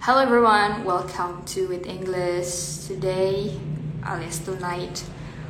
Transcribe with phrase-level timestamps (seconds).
[0.00, 2.86] Hello everyone, welcome to With English.
[2.86, 3.58] Today,
[4.06, 5.04] alias tonight,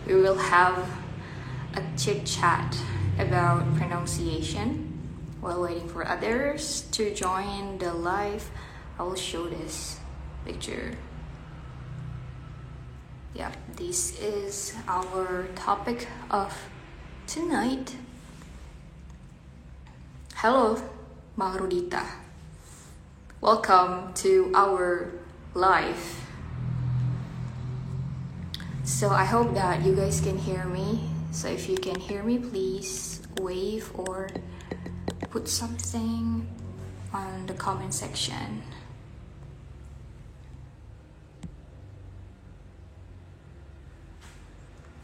[0.06, 0.88] we will have
[1.76, 2.74] a chit chat
[3.18, 4.88] about pronunciation.
[5.42, 8.50] While waiting for others to join the live,
[8.98, 10.00] I will show this
[10.46, 10.96] picture.
[13.34, 16.56] Yeah, this is our topic of
[17.26, 17.94] tonight.
[20.36, 20.82] Hello,
[21.36, 22.27] Bang Rudita.
[23.40, 25.12] Welcome to our
[25.54, 26.26] live.
[28.82, 31.08] So I hope that you guys can hear me.
[31.30, 34.28] So if you can hear me, please wave or
[35.30, 36.48] put something
[37.12, 38.64] on the comment section.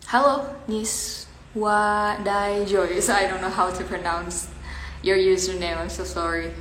[0.07, 3.09] Hello, Niswa Dai Joyce.
[3.11, 4.49] I don't know how to pronounce
[5.03, 5.77] your username.
[5.77, 6.53] I'm so sorry.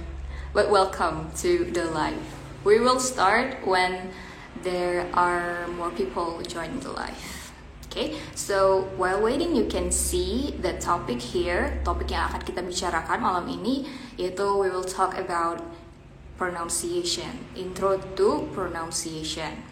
[0.54, 2.22] But welcome to the live.
[2.64, 4.14] We will start when
[4.62, 7.50] there are more people joining the live.
[7.90, 11.82] Okay, so while waiting you can see the topic here.
[11.82, 15.58] Topik yang akan kita bicarakan malam ini yaitu we will talk about
[16.38, 17.50] pronunciation.
[17.58, 19.66] Intro to pronunciation.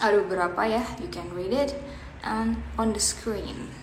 [0.00, 1.76] Ada beberapa ya, you can read it
[2.24, 3.77] and on the screen.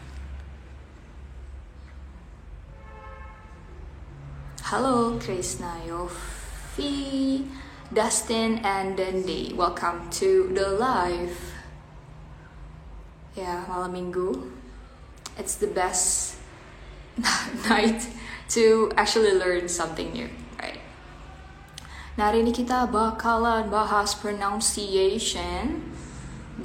[4.66, 7.46] Hello, Krishna, Yofi,
[7.94, 9.54] Dustin, and Dende.
[9.54, 11.38] Welcome to the live.
[13.38, 14.50] Ya, malam minggu.
[15.38, 16.42] It's the best
[17.70, 18.10] night
[18.58, 20.82] to actually learn something new, right?
[22.18, 25.94] Nah, hari ini kita bakalan bahas pronunciation.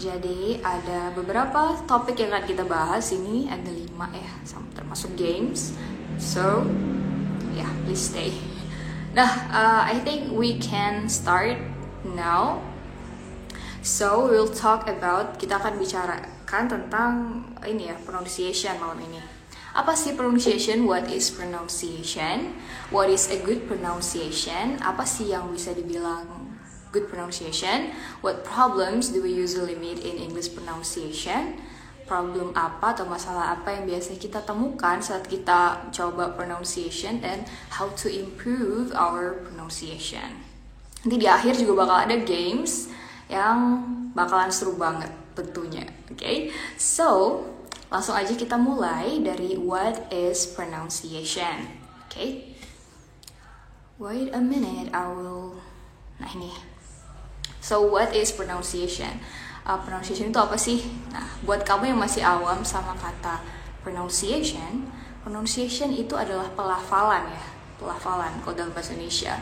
[0.00, 4.32] Jadi ada beberapa topik yang akan kita bahas ini ada lima ya,
[4.72, 5.76] termasuk games.
[6.16, 6.99] So, yeah,
[7.84, 8.32] please stay.
[9.14, 11.58] Nah, uh, I think we can start
[12.06, 12.62] now.
[13.82, 17.12] So we'll talk about kita akan bicarakan tentang
[17.64, 19.20] ini ya pronunciation malam ini.
[19.72, 20.84] Apa sih pronunciation?
[20.84, 22.58] What is pronunciation?
[22.90, 24.82] What is a good pronunciation?
[24.82, 26.26] Apa sih yang bisa dibilang
[26.90, 27.94] good pronunciation?
[28.20, 31.62] What problems do we usually meet in English pronunciation?
[32.10, 37.86] Problem apa atau masalah apa yang biasa kita temukan saat kita coba pronunciation and how
[37.94, 40.42] to improve our pronunciation.
[41.06, 42.90] Nanti di akhir juga bakal ada games
[43.30, 43.78] yang
[44.10, 45.86] bakalan seru banget tentunya.
[46.10, 46.36] Oke, okay?
[46.74, 47.40] so
[47.94, 51.70] langsung aja kita mulai dari what is pronunciation.
[52.04, 52.30] Oke, okay?
[54.02, 55.62] wait a minute, I will.
[56.18, 56.50] Nah ini.
[57.62, 59.22] So what is pronunciation?
[59.70, 60.82] Uh, pronunciation itu apa sih?
[61.14, 63.38] Nah, buat kamu yang masih awam sama kata
[63.86, 64.90] pronunciation,
[65.22, 67.44] pronunciation itu adalah pelafalan ya,
[67.78, 69.38] pelafalan kalau dalam bahasa Indonesia.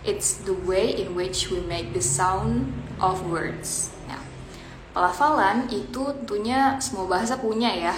[0.00, 2.72] It's the way in which we make the sound
[3.04, 3.92] of words.
[4.08, 4.24] Nah,
[4.96, 7.92] pelafalan itu tentunya semua bahasa punya ya.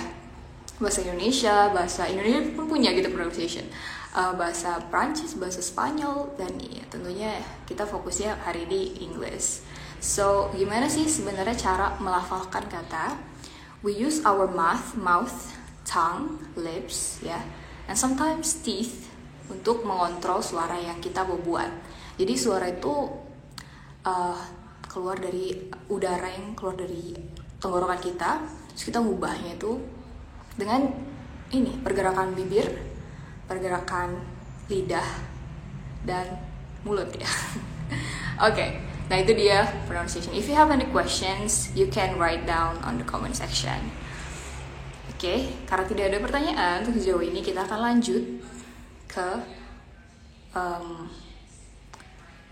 [0.83, 3.71] Bahasa Indonesia, bahasa Indonesia pun punya gitu pronunciation.
[4.19, 7.39] Uh, bahasa Prancis, bahasa Spanyol, dan ya, tentunya
[7.71, 9.63] kita fokusnya hari ini English.
[9.99, 13.19] So, gimana sih sebenarnya cara melafalkan kata?
[13.83, 17.43] We use our mouth, mouth, tongue, lips, ya, yeah,
[17.91, 19.11] and sometimes teeth
[19.51, 21.71] untuk mengontrol suara yang kita buat.
[22.19, 22.95] Jadi suara itu
[24.07, 24.39] uh,
[24.87, 25.55] keluar dari
[25.91, 27.15] udara yang keluar dari
[27.59, 28.43] tenggorokan kita,
[28.75, 29.79] terus kita ngubahnya itu
[30.59, 30.91] dengan
[31.55, 32.67] ini pergerakan bibir,
[33.47, 34.19] pergerakan
[34.69, 35.07] lidah
[36.05, 36.27] dan
[36.83, 37.27] mulut ya.
[38.47, 38.71] Oke, okay.
[39.09, 40.37] Nah itu dia pronunciation.
[40.37, 43.93] If you have any questions, you can write down on the comment section.
[45.09, 48.23] Oke, okay, karena tidak ada pertanyaan untuk sejauh ini kita akan lanjut
[49.11, 49.29] ke
[50.55, 51.11] um,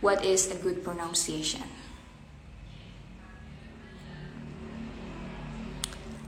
[0.03, 1.69] what is a good pronunciation.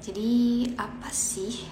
[0.08, 1.68] Jadi apa sih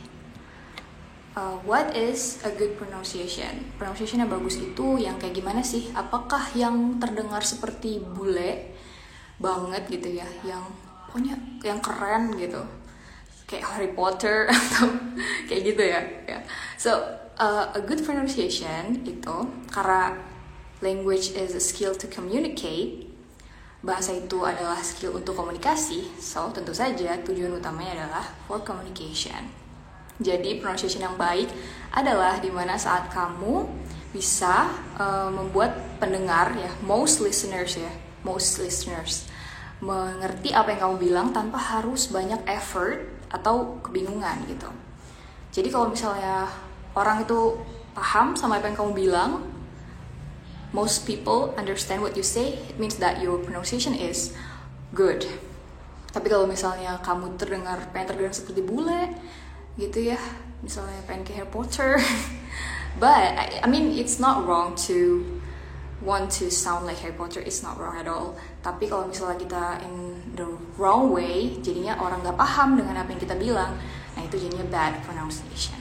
[1.37, 3.69] uh, what is a good pronunciation?
[3.77, 5.93] Pronunciation yang bagus itu yang kayak gimana sih?
[5.93, 8.73] Apakah yang terdengar seperti bule
[9.37, 10.65] banget gitu ya, yang
[11.07, 12.65] pokoknya yang keren gitu,
[13.45, 14.89] kayak Harry Potter atau
[15.47, 16.01] kayak gitu ya?
[16.25, 16.41] ya.
[16.81, 17.05] So
[17.37, 19.37] uh, a good pronunciation itu
[19.69, 20.17] karena
[20.81, 23.13] language is a skill to communicate
[23.85, 29.66] bahasa itu adalah skill untuk komunikasi, so tentu saja tujuan utamanya adalah for communication.
[30.17, 31.53] Jadi pronunciation yang baik
[31.93, 33.69] adalah di mana saat kamu
[34.17, 37.93] bisa uh, membuat pendengar ya, most listeners ya,
[38.25, 39.29] most listeners
[39.77, 44.69] mengerti apa yang kamu bilang tanpa harus banyak effort atau kebingungan gitu.
[45.53, 46.49] Jadi kalau misalnya
[46.97, 47.61] orang itu
[47.93, 49.45] paham sama apa yang kamu bilang,
[50.73, 54.33] most people understand what you say, it means that your pronunciation is
[54.97, 55.29] good.
[56.17, 59.13] Tapi kalau misalnya kamu terdengar pengen terdengar seperti bule,
[59.77, 60.21] gitu ya,
[60.65, 62.01] misalnya pengen ke Harry Potter,
[63.03, 65.25] but I, I mean it's not wrong to
[66.03, 67.41] want to sound like Harry Potter.
[67.41, 68.37] It's not wrong at all.
[68.61, 70.47] Tapi kalau misalnya kita in the
[70.77, 73.73] wrong way jadinya orang gak paham dengan apa yang kita bilang
[74.17, 75.77] nah itu jadinya bad pronunciation.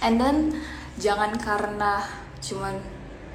[0.00, 0.60] And then
[1.00, 2.04] jangan karena
[2.40, 2.76] cuman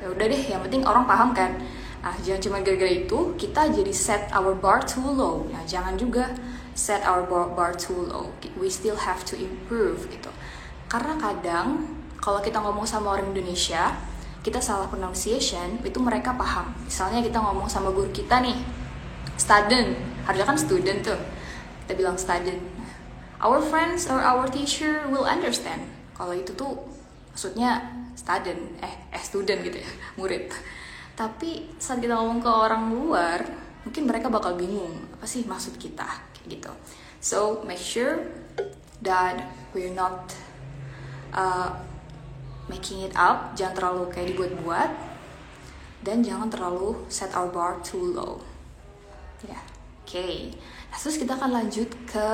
[0.01, 1.57] ya udah deh yang penting orang paham kan.
[2.01, 5.45] Ah jangan cuma gara-gara itu kita jadi set our bar too low.
[5.54, 6.33] Nah jangan juga
[6.81, 8.33] set our bar, bar too low.
[8.57, 10.33] We still have to improve gitu.
[10.89, 11.86] Karena kadang
[12.18, 13.94] kalau kita ngomong sama orang Indonesia
[14.42, 16.74] kita salah pronunciation itu mereka paham.
[16.81, 18.57] Misalnya kita ngomong sama guru kita nih
[19.38, 19.94] student.
[20.25, 21.22] Harusnya kan student tuh.
[21.86, 22.57] Kita bilang student.
[23.38, 25.86] Our friends or our teacher will understand.
[26.18, 26.81] Kalau itu tuh
[27.30, 27.78] maksudnya
[28.18, 30.50] student eh eh student gitu ya murid.
[31.13, 33.45] Tapi saat kita ngomong ke orang luar
[33.86, 36.71] mungkin mereka bakal bingung apa sih maksud kita gitu
[37.21, 38.25] so make sure
[39.01, 40.33] that we're not
[41.33, 41.73] uh,
[42.69, 44.91] making it up jangan terlalu kayak dibuat-buat
[46.01, 48.41] dan jangan terlalu set our bar too low
[49.45, 49.63] ya yeah.
[50.01, 50.35] oke okay.
[50.89, 52.29] nah, terus kita akan lanjut ke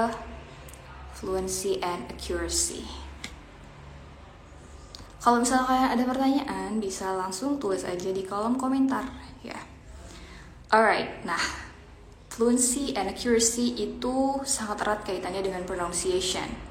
[1.16, 2.84] fluency and accuracy
[5.20, 9.04] kalau misalnya kalian ada pertanyaan bisa langsung tulis aja di kolom komentar
[9.44, 9.64] ya yeah.
[10.72, 11.67] alright nah
[12.38, 16.68] fluency and accuracy itu sangat erat kaitannya dengan pronunciation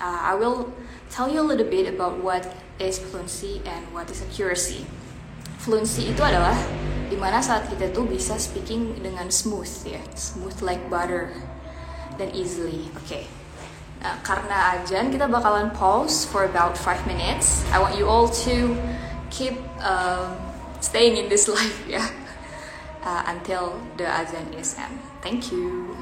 [0.00, 0.72] uh, I will
[1.10, 2.46] tell you a little bit about what
[2.78, 4.86] is fluency and what is accuracy.
[5.58, 6.54] Fluency itu adalah
[7.10, 11.34] di mana saat kita tuh bisa speaking dengan smooth ya, smooth like butter
[12.16, 12.88] dan easily.
[12.94, 13.06] Oke.
[13.06, 13.24] Okay.
[13.98, 17.66] Nah, karena ajan kita bakalan pause for about 5 minutes.
[17.74, 18.78] I want you all to
[19.34, 20.38] keep um,
[20.78, 22.06] staying in this life ya
[23.02, 25.07] uh, until the azan is end.
[25.20, 25.97] Thank you.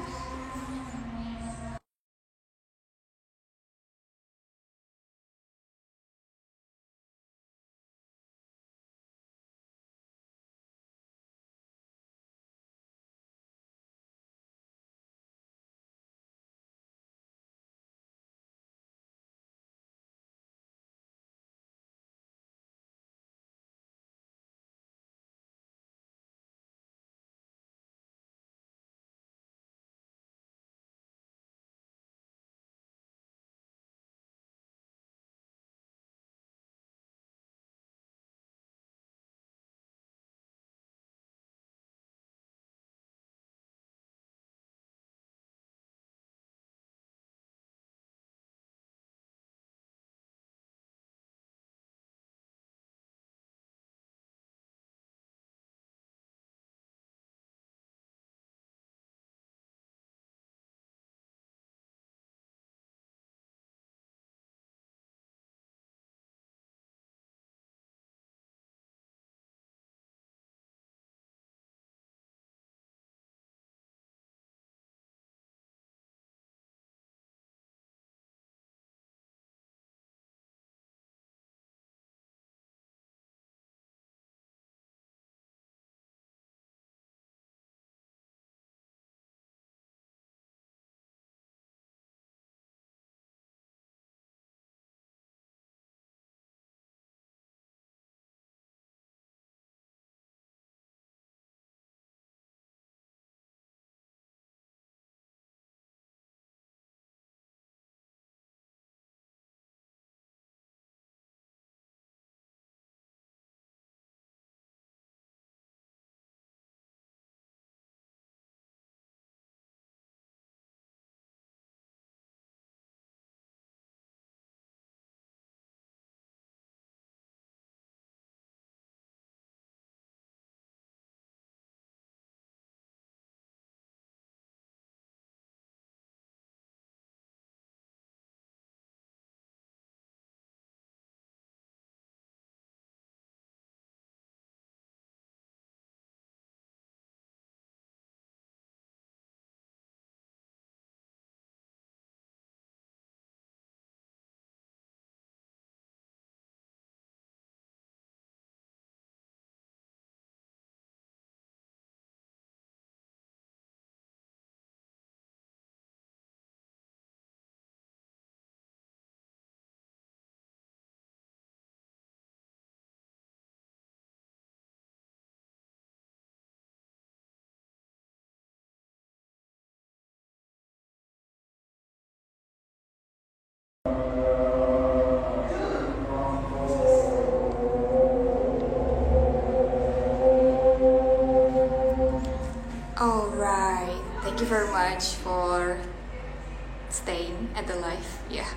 [197.57, 198.49] At the live ya yeah.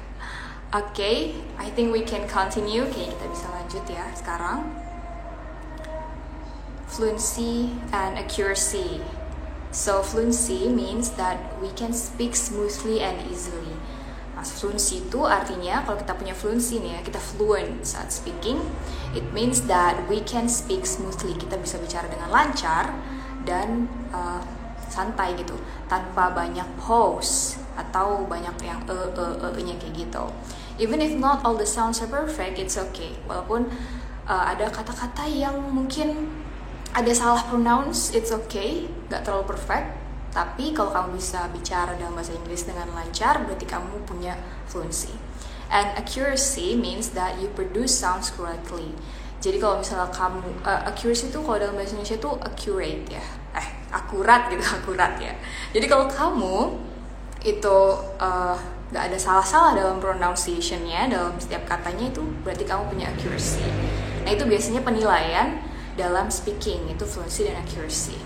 [0.76, 2.86] oke okay, I think we can continue.
[2.86, 4.58] Kayaknya kita bisa lanjut ya sekarang.
[6.90, 9.02] Fluency and accuracy.
[9.70, 13.78] So fluency means that we can speak smoothly and easily.
[14.34, 18.58] Nah, fluency itu artinya kalau kita punya fluency nih ya, kita fluent saat speaking,
[19.14, 21.38] it means that we can speak smoothly.
[21.38, 22.90] Kita bisa bicara dengan lancar
[23.46, 24.42] dan uh,
[24.90, 25.54] santai gitu,
[25.86, 30.24] tanpa banyak pause atau banyak yang e e e nya kayak gitu.
[30.76, 33.16] Even if not all the sounds are perfect, it's okay.
[33.24, 33.68] Walaupun
[34.28, 36.28] uh, ada kata-kata yang mungkin
[36.92, 42.30] ada salah pronounce, it's okay, gak terlalu perfect tapi kalau kamu bisa bicara dalam bahasa
[42.30, 44.38] Inggris dengan lancar, berarti kamu punya
[44.70, 45.10] fluency.
[45.70, 48.94] And accuracy means that you produce sounds correctly.
[49.42, 53.24] Jadi kalau misalnya kamu uh, accuracy itu kalau dalam bahasa Indonesia itu accurate ya,
[53.58, 55.34] eh akurat gitu akurat ya.
[55.74, 56.78] Jadi kalau kamu
[57.40, 57.78] itu
[58.20, 58.56] uh,
[58.90, 63.62] ada salah-salah dalam pronunciationnya dalam setiap katanya itu berarti kamu punya accuracy.
[64.26, 65.62] Nah itu biasanya penilaian
[65.94, 68.18] dalam speaking itu fluency dan accuracy.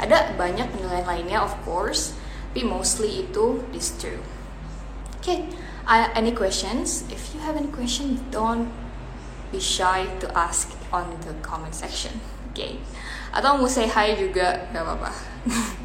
[0.00, 2.16] Ada banyak penilaian lainnya of course,
[2.56, 4.16] tapi mostly itu these two.
[5.20, 5.44] Okay,
[5.84, 7.04] uh, any questions?
[7.12, 8.72] If you have any questions, don't
[9.52, 12.16] be shy to ask on the comment section.
[12.56, 12.80] Okay,
[13.36, 15.12] atau mau say hi juga gak apa-apa.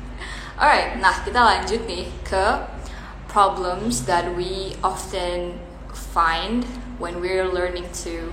[0.62, 2.70] Alright, nah kita lanjut nih ke
[3.25, 5.58] problems that we often
[5.89, 6.70] find
[7.01, 8.30] when we're learning to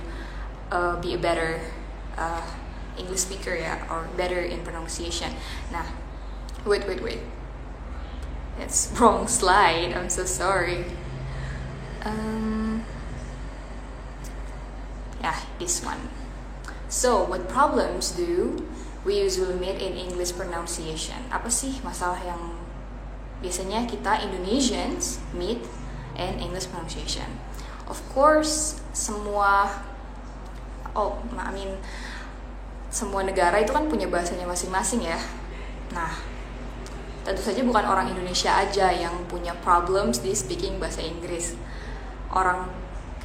[0.69, 1.57] uh, be a better
[2.21, 2.45] uh,
[3.01, 5.33] English speaker ya or better in pronunciation.
[5.73, 5.89] Nah,
[6.69, 7.25] wait wait wait.
[8.61, 9.97] It's wrong slide.
[9.97, 10.85] I'm so sorry.
[12.05, 12.85] Um,
[15.17, 16.13] yeah, this one.
[16.93, 18.69] So, what problems do
[19.09, 21.17] we usually meet in English pronunciation?
[21.33, 22.53] Apa sih masalah yang
[23.41, 25.65] biasanya kita Indonesians meet
[26.13, 27.25] in English pronunciation?
[27.89, 29.81] Of course, semua
[30.93, 31.73] oh, I mean
[32.93, 35.17] semua negara itu kan punya bahasanya masing-masing ya.
[35.89, 36.13] Nah,
[37.25, 41.57] tentu saja bukan orang Indonesia aja yang punya problems di speaking bahasa Inggris.
[42.29, 42.69] Orang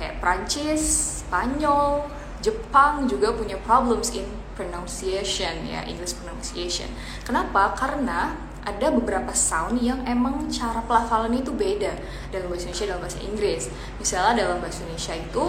[0.00, 0.80] kayak Prancis,
[1.24, 2.08] Spanyol,
[2.40, 4.24] Jepang juga punya problems in
[4.54, 6.88] pronunciation ya, English pronunciation.
[7.26, 7.74] Kenapa?
[7.74, 8.34] Karena
[8.64, 11.92] ada beberapa sound yang emang cara pelafalan itu beda
[12.32, 13.62] dalam bahasa Indonesia dalam bahasa Inggris.
[14.00, 15.44] Misalnya dalam bahasa Indonesia itu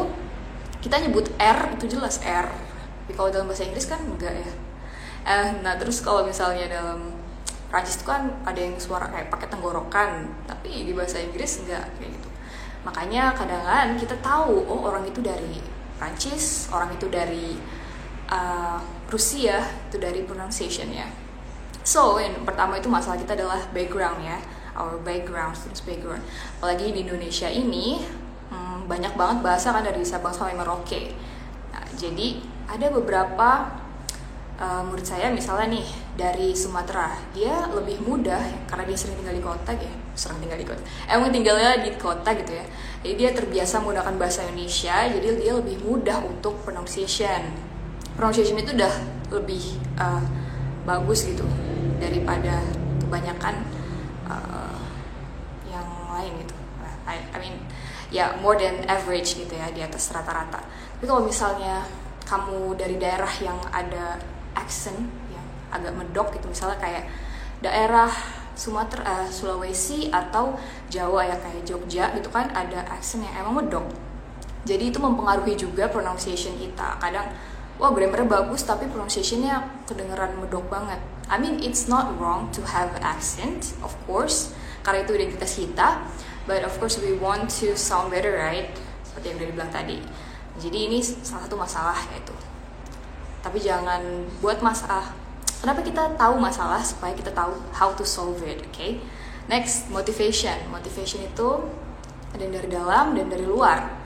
[0.85, 2.45] kita nyebut R itu jelas R
[3.05, 4.53] tapi kalau dalam bahasa Inggris kan enggak ya
[5.25, 7.09] eh, nah terus kalau misalnya dalam
[7.73, 12.13] Prancis itu kan ada yang suara kayak pakai tenggorokan tapi di bahasa Inggris enggak kayak
[12.13, 12.29] gitu
[12.85, 15.57] makanya kadang-kadang kita tahu oh orang itu dari
[15.97, 17.57] Prancis orang itu dari
[18.29, 18.77] uh,
[19.09, 21.05] Rusia itu dari pronunciation ya.
[21.85, 24.41] So yang pertama itu masalah kita adalah background ya.
[24.75, 26.25] Our background students background.
[26.59, 28.01] Apalagi di Indonesia ini
[28.49, 31.13] hmm, banyak banget bahasa kan dari Sabang sampai Merauke.
[31.71, 33.71] Nah, jadi ada beberapa
[34.57, 37.13] uh, murid saya misalnya nih dari Sumatera.
[37.31, 39.93] Dia lebih mudah karena dia sering tinggal di kota ya.
[40.17, 40.81] Sering tinggal di kota.
[41.07, 42.65] Emang tinggalnya di kota gitu ya.
[43.05, 47.74] Jadi dia terbiasa menggunakan bahasa Indonesia jadi dia lebih mudah untuk pronunciation
[48.15, 48.93] pronunciation itu udah
[49.31, 49.63] lebih
[49.99, 50.23] uh,
[50.87, 51.43] bagus gitu
[51.99, 52.63] daripada
[53.05, 53.55] kebanyakan
[54.27, 54.79] uh,
[55.69, 56.55] yang lain gitu
[57.05, 57.55] I, I mean
[58.09, 61.83] ya yeah, more than average gitu ya di atas rata-rata tapi kalau misalnya
[62.25, 64.17] kamu dari daerah yang ada
[64.57, 64.97] accent
[65.29, 67.05] yang agak medok gitu misalnya kayak
[67.61, 68.09] daerah
[68.55, 70.55] Sumatera, uh, Sulawesi atau
[70.87, 73.83] Jawa ya kayak Jogja itu kan ada accent yang emang medok.
[74.63, 76.95] Jadi itu mempengaruhi juga pronunciation kita.
[77.03, 77.35] Kadang
[77.75, 80.99] wah grammarnya bagus tapi pronunciationnya kedengeran medok banget.
[81.27, 84.53] I mean it's not wrong to have accent, of course,
[84.85, 86.05] karena itu identitas kita.
[86.45, 88.69] But of course we want to sound better, right?
[89.01, 89.97] Seperti yang udah dibilang tadi.
[90.61, 92.37] Jadi ini salah satu masalah yaitu.
[93.41, 94.01] Tapi jangan
[94.39, 95.17] buat masalah.
[95.57, 98.69] Kenapa kita tahu masalah supaya kita tahu how to solve it, oke?
[98.77, 99.01] Okay?
[99.49, 100.53] Next, motivation.
[100.69, 101.49] Motivation itu
[102.33, 104.04] ada yang dari dalam dan dari luar.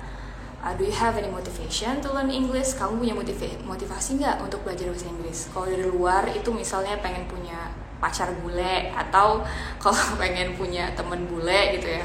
[0.60, 2.76] Uh, do you have any motivation to learn English?
[2.76, 5.48] Kamu punya motiva motivasi nggak untuk belajar bahasa Inggris?
[5.56, 7.72] Kalau dari luar itu misalnya pengen punya
[8.04, 9.40] pacar bule atau
[9.84, 12.04] kalau pengen punya temen bule gitu ya.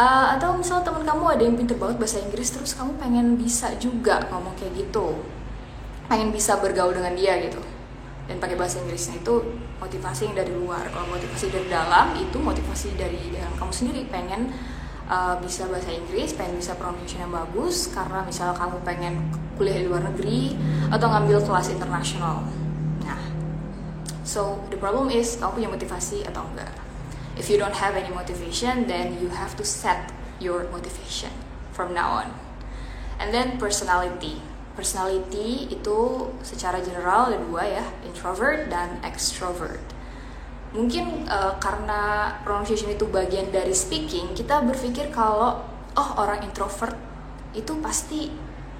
[0.00, 3.68] Uh, atau misal teman kamu ada yang pinter banget bahasa Inggris terus kamu pengen bisa
[3.76, 5.20] juga ngomong kayak gitu.
[6.08, 7.60] Pengen bisa bergaul dengan dia gitu.
[8.24, 10.88] Dan pakai bahasa Inggrisnya itu motivasi yang dari luar.
[10.88, 14.00] Kalau motivasi dari dalam itu motivasi dari dalam kamu sendiri.
[14.08, 14.48] Pengen
[15.12, 19.14] uh, bisa bahasa Inggris pengen bisa pronunciation yang bagus karena misal kamu pengen
[19.60, 20.56] kuliah di luar negeri
[20.88, 22.40] atau ngambil kelas internasional.
[23.04, 23.20] Nah
[24.24, 26.72] so the problem is kamu punya motivasi atau enggak.
[27.36, 30.08] If you don't have any motivation then you have to set
[30.40, 31.32] your motivation
[31.76, 32.32] from now on.
[33.20, 34.40] And then personality.
[34.72, 39.91] Personality itu secara general ada dua ya introvert dan extrovert
[40.72, 45.60] mungkin uh, karena pronunciation itu bagian dari speaking kita berpikir kalau
[45.92, 46.96] oh orang introvert
[47.52, 48.32] itu pasti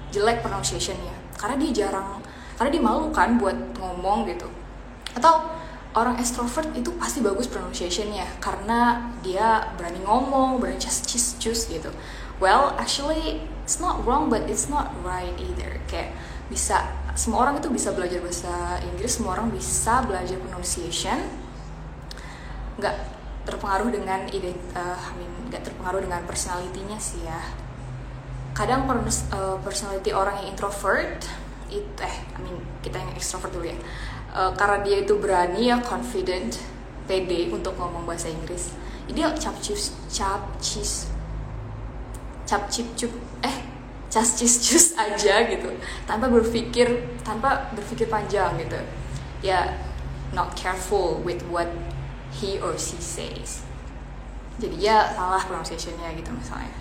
[0.09, 1.13] jelek pronunciationnya.
[1.37, 2.21] Karena dia jarang
[2.53, 4.45] karena dia malu kan buat ngomong gitu.
[5.17, 5.45] Atau
[5.93, 11.93] orang extrovert itu pasti bagus pronunciationnya karena dia berani ngomong berani just cheese juice gitu.
[12.41, 15.77] Well actually it's not wrong but it's not right either.
[15.85, 16.17] Kayak
[16.49, 21.42] bisa semua orang itu bisa belajar bahasa Inggris semua orang bisa belajar pronunciation
[22.83, 22.97] nggak
[23.47, 27.39] terpengaruh dengan ide uh, I mean nggak terpengaruh dengan personalitinya sih ya.
[28.51, 31.23] Kadang pers uh, personality orang yang introvert
[31.71, 33.79] itu eh I mean kita yang extrovert dulu ya.
[34.35, 36.59] Uh, karena dia itu berani ya confident
[37.07, 38.75] pede untuk ngomong bahasa Inggris.
[39.07, 41.07] Dia cap cis cap cis
[42.43, 43.15] cap cip cup
[43.47, 43.57] eh
[44.11, 45.71] cas cis cus aja gitu.
[46.03, 48.75] Tanpa berpikir tanpa berpikir panjang gitu.
[49.39, 49.79] Ya
[50.35, 51.69] not careful with what
[52.39, 53.61] he or she says.
[54.61, 56.73] Jadi ya salah pronunciationnya gitu misalnya.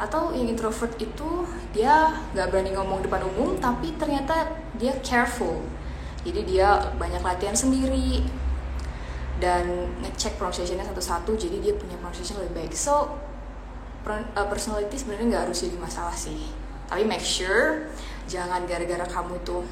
[0.00, 1.44] Atau yang introvert itu
[1.76, 5.60] dia nggak berani ngomong depan umum tapi ternyata dia careful.
[6.22, 8.24] Jadi dia banyak latihan sendiri
[9.40, 12.72] dan ngecek pronunciationnya satu-satu jadi dia punya pronunciation lebih baik.
[12.76, 13.16] So
[14.06, 16.48] uh, personality sebenarnya nggak harus jadi masalah sih.
[16.86, 17.90] Tapi make sure
[18.28, 19.64] jangan gara-gara kamu itu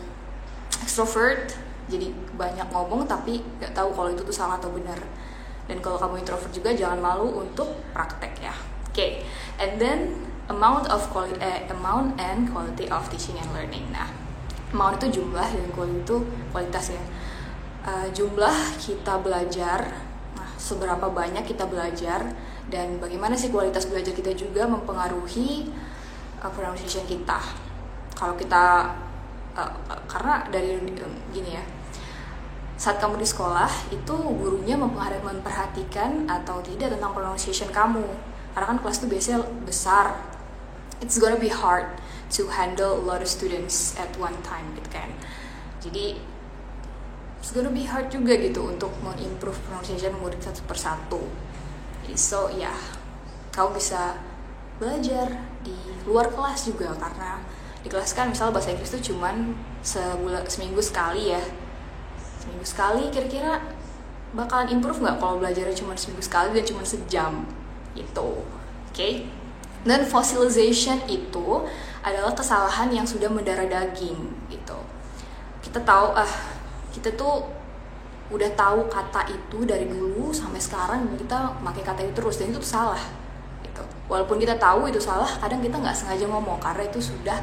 [0.82, 4.98] extrovert jadi banyak ngomong tapi nggak tahu kalau itu tuh salah atau benar.
[5.68, 8.54] Dan kalau kamu introvert juga jangan malu untuk praktek ya.
[8.88, 9.10] Oke okay.
[9.60, 10.16] and then
[10.48, 13.84] amount of quality eh, amount and quality of teaching and learning.
[13.92, 14.08] Nah
[14.72, 16.16] mau itu jumlah dan quality itu
[16.52, 17.02] kualitas ya
[17.88, 19.80] uh, jumlah kita belajar
[20.36, 22.36] nah seberapa banyak kita belajar
[22.68, 25.72] dan bagaimana sih kualitas belajar kita juga mempengaruhi
[26.44, 27.40] uh, pronunciation kita.
[28.12, 28.92] Kalau kita
[29.56, 29.72] uh,
[30.04, 31.64] karena dari um, gini ya
[32.78, 38.06] saat kamu di sekolah itu gurunya memperhatikan atau tidak tentang pronunciation kamu.
[38.54, 40.14] Karena kan kelas itu biasanya besar.
[41.02, 41.90] It's gonna be hard
[42.38, 45.10] to handle a lot of students at one time gitu kan.
[45.82, 46.22] Jadi
[47.42, 51.22] it's gonna be hard juga gitu untuk mengimprove pronunciation murid satu persatu.
[52.06, 52.78] Jadi so ya yeah,
[53.50, 54.22] kau bisa
[54.78, 55.34] belajar
[55.66, 55.74] di
[56.06, 56.94] luar kelas juga.
[56.94, 57.42] Karena
[57.82, 61.42] di kelas kan misal bahasa Inggris itu cuman sebulan seminggu sekali ya
[62.48, 63.60] seminggu sekali kira-kira
[64.32, 67.44] bakalan improve nggak kalau belajarnya cuma seminggu sekali dan cuma sejam?
[67.92, 68.96] Itu oke?
[68.96, 69.28] Okay?
[69.86, 71.62] dan fossilization itu
[72.02, 74.18] adalah kesalahan yang sudah mendarah daging
[74.50, 74.78] gitu.
[75.62, 76.32] Kita tahu ah
[76.90, 77.46] kita tuh
[78.28, 82.60] udah tahu kata itu dari dulu sampai sekarang kita pakai kata itu terus dan itu
[82.64, 83.00] salah
[83.62, 83.82] gitu.
[84.10, 87.38] Walaupun kita tahu itu salah kadang kita nggak sengaja ngomong karena itu sudah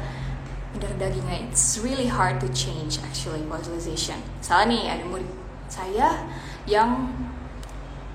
[0.76, 5.26] mendarah dagingnya it's really hard to change actually fossilization salah nih ada murid
[5.66, 6.28] saya
[6.68, 7.10] yang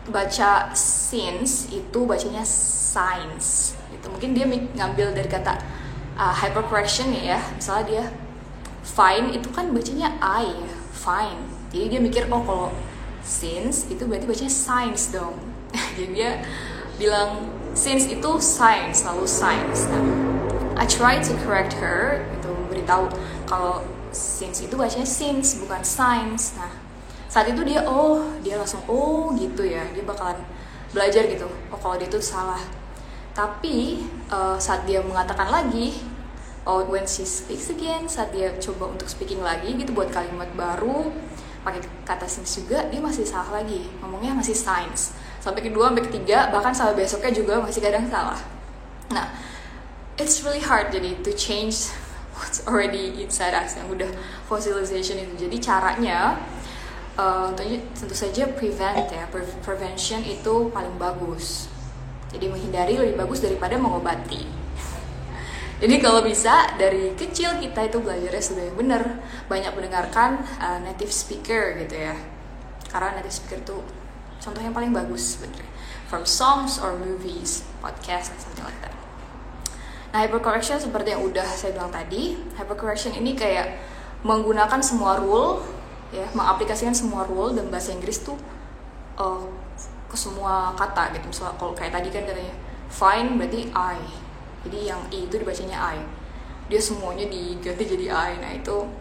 [0.10, 3.78] baca since itu bacanya science.
[3.94, 5.62] Gitu mungkin dia ngambil dari kata
[6.18, 7.38] uh, hypercorrection ya.
[7.54, 8.04] Misalnya dia
[8.82, 10.50] fine itu kan bacanya I
[10.96, 11.46] fine.
[11.70, 12.70] Jadi dia mikir oh kalau
[13.22, 15.38] since itu berarti bacanya science dong.
[15.98, 16.42] Jadi dia
[16.98, 17.46] bilang
[17.78, 19.86] since itu science lalu science.
[19.88, 20.04] Nah
[20.82, 22.26] I try to correct her
[22.82, 23.06] itu memberitahu
[23.46, 26.58] kalau since itu bacanya since bukan science.
[26.58, 26.72] Nah
[27.32, 29.86] saat itu dia oh dia langsung oh gitu ya.
[29.94, 30.42] Dia bakalan
[30.92, 31.48] belajar gitu.
[31.70, 32.60] Oh kalau dia itu salah.
[33.32, 35.96] Tapi uh, saat dia mengatakan lagi
[36.68, 41.10] oh when she speaks again saat dia coba untuk speaking lagi gitu buat kalimat baru
[41.62, 43.88] pakai kata since juga dia masih salah lagi.
[44.02, 45.14] Ngomongnya masih science.
[45.42, 48.42] Sampai kedua sampai ketiga bahkan sampai besoknya juga masih kadang salah.
[49.14, 49.30] Nah
[50.20, 51.90] it's really hard jadi to change
[52.42, 54.10] what's already inside us yang udah
[54.50, 55.46] fossilization itu.
[55.48, 56.42] Jadi caranya
[57.16, 59.30] uh, tentu saja prevent ya
[59.62, 61.70] prevention itu paling bagus.
[62.34, 64.42] Jadi menghindari lebih bagus daripada mengobati.
[65.82, 69.04] Jadi kalau bisa dari kecil kita itu belajarnya sudah yang benar.
[69.46, 72.18] Banyak mendengarkan uh, native speaker gitu ya.
[72.90, 73.78] Karena native speaker itu
[74.42, 75.70] contoh yang paling bagus sebenarnya.
[76.10, 78.91] From songs or movies podcast something like that
[80.12, 83.80] nah hypercorrection seperti yang udah saya bilang tadi hypercorrection ini kayak
[84.22, 85.64] menggunakan semua rule
[86.12, 88.36] ya mengaplikasikan semua rule dan bahasa Inggris tuh
[89.16, 89.42] uh,
[90.12, 91.32] ke semua kata gitu.
[91.32, 92.56] Misalnya kalau kayak tadi kan katanya
[92.92, 94.00] fine berarti I.
[94.68, 95.98] Jadi yang i itu dibacanya I.
[96.68, 98.32] Dia semuanya diganti jadi I.
[98.44, 98.92] Nah itu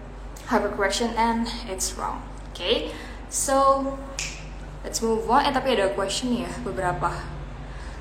[0.46, 2.23] hypercorrection and it's wrong.
[2.55, 2.77] Oke okay?
[3.27, 3.90] so
[4.87, 5.42] let's move on.
[5.42, 7.11] Eh tapi ada question ya beberapa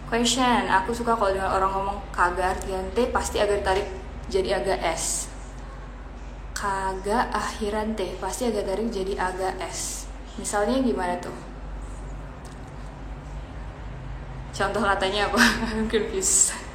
[0.09, 0.65] question.
[0.67, 3.87] Aku suka kalau dengan orang ngomong kagak artian T pasti agak tarik
[4.27, 5.29] jadi agak S
[6.57, 11.37] kagak akhiran T pasti agak tarik jadi agak S misalnya gimana tuh?
[14.51, 15.39] Contoh katanya apa?
[15.93, 16.69] Confused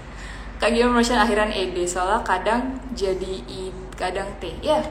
[0.65, 3.69] kagak motion akhiran ed soalnya kadang jadi i
[4.01, 4.49] kadang t.
[4.65, 4.81] Ya.
[4.81, 4.85] Yeah.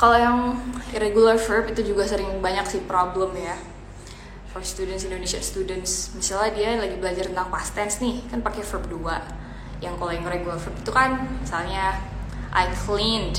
[0.00, 0.38] kalau yang
[0.94, 3.58] irregular verb itu juga sering banyak sih problem ya
[4.58, 8.90] for students Indonesia students misalnya dia lagi belajar tentang past tense nih kan pakai verb
[8.90, 11.94] 2 yang kalau yang regular verb itu kan misalnya
[12.50, 13.38] I cleaned.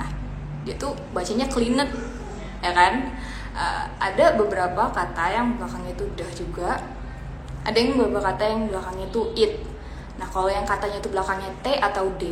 [0.00, 0.08] Nah
[0.64, 1.84] dia tuh bacanya cleaned
[2.64, 3.12] ya kan?
[3.52, 6.70] Uh, ada beberapa kata yang belakangnya itu udah juga
[7.60, 9.52] ada yang beberapa kata yang belakangnya itu it.
[10.16, 12.24] Nah kalau yang katanya itu belakangnya t atau d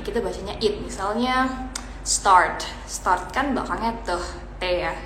[0.00, 0.80] kita bacanya it.
[0.80, 1.68] Misalnya
[2.00, 2.64] start.
[2.88, 4.24] Start kan belakangnya tuh
[4.56, 4.96] t ya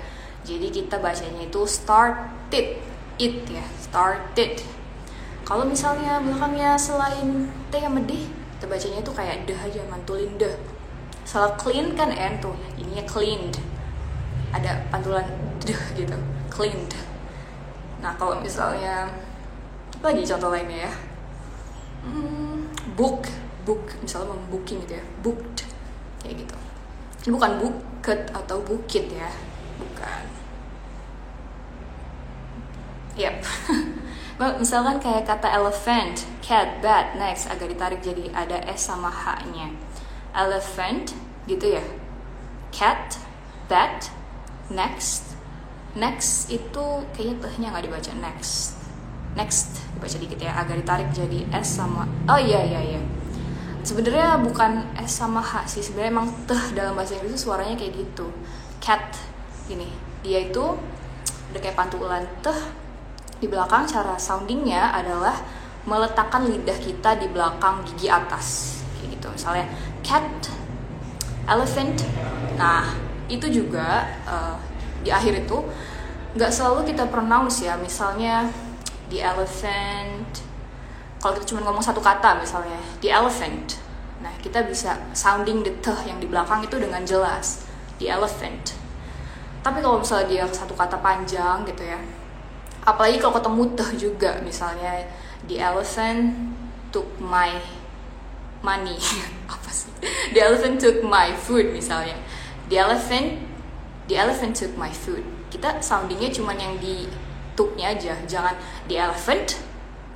[0.49, 2.81] jadi kita bacanya itu started
[3.21, 4.65] it ya started.
[5.45, 8.25] Kalau misalnya belakangnya selain t sama d
[8.57, 10.57] kita bacanya itu kayak deh aja mantulin deh
[11.21, 13.61] salah clean kan n tuh ininya cleaned.
[14.49, 15.29] Ada pantulan
[15.61, 16.17] deh gitu
[16.49, 16.97] cleaned.
[18.01, 19.05] Nah kalau misalnya
[20.01, 20.93] lagi contoh lainnya ya.
[22.01, 22.65] Hmm,
[22.97, 23.29] book
[23.67, 25.69] book misalnya membooking gitu ya booked
[26.25, 26.55] kayak gitu.
[27.27, 29.27] Ini bukan buket atau bukit ya
[29.79, 30.28] bukan
[33.19, 33.43] yep.
[34.63, 39.67] Misalkan kayak kata elephant cat bat next agak ditarik jadi ada s sama h nya
[40.31, 41.11] elephant
[41.43, 41.83] gitu ya.
[42.71, 43.19] Cat
[43.67, 44.07] bat
[44.71, 45.35] next.
[45.97, 48.11] Next itu kayaknya tehnya nggak dibaca.
[48.15, 48.79] Next.
[49.35, 50.55] Next dibaca dikit ya.
[50.55, 53.01] Agak ditarik jadi s sama oh iya iya iya.
[53.83, 55.83] Sebenarnya bukan s sama h sih.
[55.83, 58.31] Sebenarnya emang teh dalam bahasa Inggris suaranya kayak gitu.
[58.79, 59.19] Cat
[59.67, 59.91] gini.
[60.23, 60.63] Dia itu
[61.51, 62.87] udah kayak pantulan teh
[63.39, 65.35] di belakang cara soundingnya adalah
[65.87, 68.79] meletakkan lidah kita di belakang gigi atas.
[68.99, 69.65] Kayak gitu misalnya
[70.03, 70.27] cat
[71.47, 72.03] elephant.
[72.59, 72.83] Nah
[73.31, 74.59] itu juga uh,
[75.01, 75.57] di akhir itu
[76.35, 77.79] nggak selalu kita pronounce ya.
[77.79, 78.51] Misalnya
[79.07, 80.43] the elephant
[81.23, 83.79] kalau kita cuma ngomong satu kata misalnya the elephant.
[84.19, 87.63] Nah kita bisa sounding the teh yang di belakang itu dengan jelas
[88.03, 88.75] the elephant.
[89.63, 91.99] Tapi kalau misalnya dia satu kata panjang gitu ya
[92.83, 95.07] apalagi kalau ketemu teh juga misalnya
[95.47, 96.55] the elephant
[96.91, 97.57] took my
[98.61, 98.97] money.
[99.53, 99.91] Apa sih?
[100.35, 102.15] The elephant took my food misalnya.
[102.69, 103.43] The elephant
[104.09, 105.23] the elephant took my food.
[105.49, 107.09] Kita soundingnya cuma yang di
[107.57, 108.13] tooknya aja.
[108.25, 108.55] Jangan
[108.87, 109.61] the elephant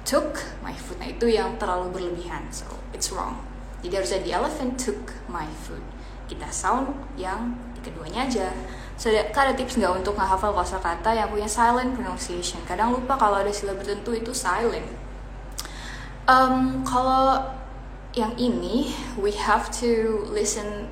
[0.03, 0.99] took my food.
[0.99, 2.49] Nah itu yang terlalu berlebihan.
[2.53, 3.41] So it's wrong.
[3.83, 5.83] Jadi harusnya the elephant took my food.
[6.27, 8.47] Kita sound yang keduanya aja
[8.97, 12.61] so ada tips nggak untuk ngehafal kosakata yang punya silent pronunciation?
[12.63, 14.85] Kadang lupa kalau ada silab tertentu itu silent.
[16.29, 17.41] Um, kalau
[18.13, 20.87] yang ini we have to listen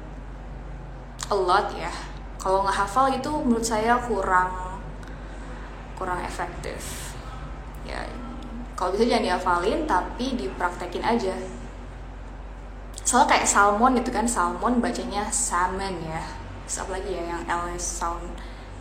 [1.30, 1.94] a lot ya.
[2.42, 4.82] Kalau nggak hafal itu menurut saya kurang
[6.02, 7.14] kurang efektif
[7.86, 8.02] ya
[8.74, 11.38] kalau bisa jangan dihafalin tapi dipraktekin aja.
[13.06, 16.41] Soalnya kayak salmon itu kan salmon bacanya salmon ya
[16.72, 18.24] Terus apa lagi ya yang ls sound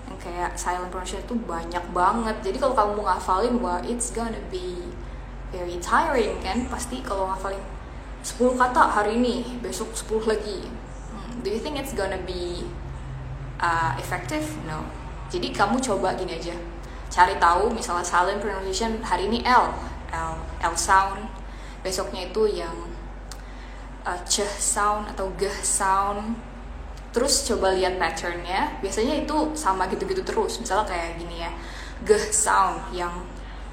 [0.07, 2.39] yang kayak silent pronunciation itu banyak banget.
[2.39, 4.95] Jadi kalau kamu mau ngafalin wah it's gonna be
[5.51, 6.71] very tiring kan?
[6.71, 7.59] Pasti kalau ngafalin
[8.23, 10.71] 10 kata hari ini besok 10 lagi.
[11.11, 12.63] Hmm, do you think it's gonna be
[13.59, 14.47] uh, effective?
[14.71, 14.87] No.
[15.27, 16.55] Jadi kamu coba gini aja.
[17.11, 19.67] Cari tahu misalnya silent pronunciation hari ini L
[20.15, 21.27] L L sound.
[21.83, 22.87] Besoknya itu yang
[24.07, 24.23] uh,
[24.63, 26.50] sound atau g sound
[27.11, 30.63] terus coba lihat patternnya biasanya itu sama gitu-gitu terus.
[30.63, 31.51] Misalnya kayak gini ya
[32.07, 33.13] g sound yang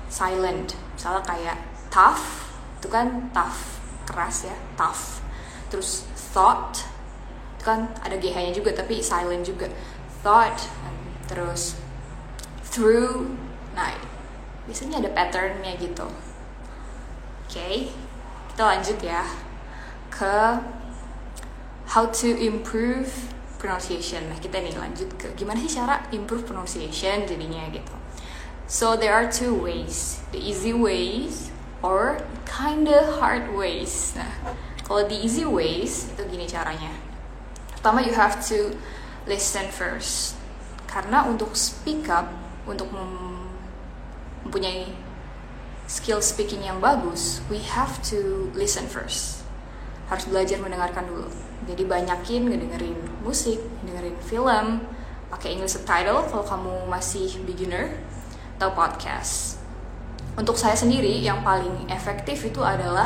[0.10, 0.74] silent.
[0.98, 1.58] Misalnya kayak
[1.94, 2.50] tough
[2.82, 3.78] itu kan tough
[4.10, 5.22] keras ya tough.
[5.70, 6.82] Terus thought
[7.58, 9.70] itu kan ada gh nya juga tapi silent juga.
[10.26, 10.58] Thought
[11.30, 11.78] terus
[12.66, 13.30] through
[13.78, 13.94] nah
[14.66, 16.10] biasanya ada patternnya gitu.
[17.48, 17.76] Oke okay,
[18.52, 19.22] kita lanjut ya.
[20.10, 20.58] Ke
[21.88, 23.08] how to improve
[23.58, 24.28] pronunciation.
[24.30, 27.96] Nah kita nih lanjut ke gimana sih cara improve pronunciation jadinya gitu.
[28.68, 34.14] So there are two ways the easy ways or kinda hard ways.
[34.14, 34.28] Nah
[34.84, 36.92] kalau the easy ways itu gini caranya.
[37.74, 38.76] Pertama you have to
[39.26, 40.36] listen first.
[40.88, 42.32] Karena untuk speak up
[42.68, 42.92] untuk
[44.44, 44.92] mempunyai
[45.88, 49.48] skill speaking yang bagus, we have to listen first.
[50.12, 51.32] Harus belajar mendengarkan dulu.
[51.66, 54.86] Jadi banyakin ngedengerin musik, dengerin film,
[55.34, 57.90] pakai English subtitle kalau kamu masih beginner.
[58.58, 59.62] atau podcast.
[60.34, 63.06] Untuk saya sendiri yang paling efektif itu adalah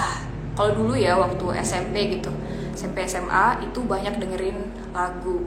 [0.56, 2.32] kalau dulu ya waktu SMP gitu,
[2.72, 5.44] SMP SMA itu banyak dengerin lagu,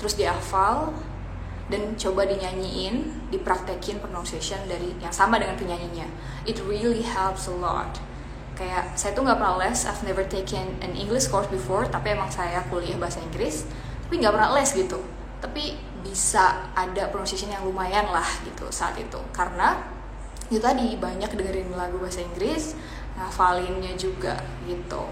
[0.00, 0.96] terus dihafal
[1.68, 6.08] dan coba dinyanyiin, dipraktekin pronunciation dari yang sama dengan penyanyinya.
[6.48, 8.00] It really helps a lot.
[8.58, 12.26] Kayak saya tuh nggak pernah les, I've never taken an English course before, tapi emang
[12.26, 13.62] saya kuliah bahasa Inggris,
[14.02, 14.98] tapi nggak pernah les gitu.
[15.38, 19.78] Tapi bisa ada pronunciation yang lumayan lah gitu saat itu, karena
[20.50, 22.74] itu tadi banyak dengerin lagu bahasa Inggris
[23.14, 25.06] ngafalinnya juga gitu.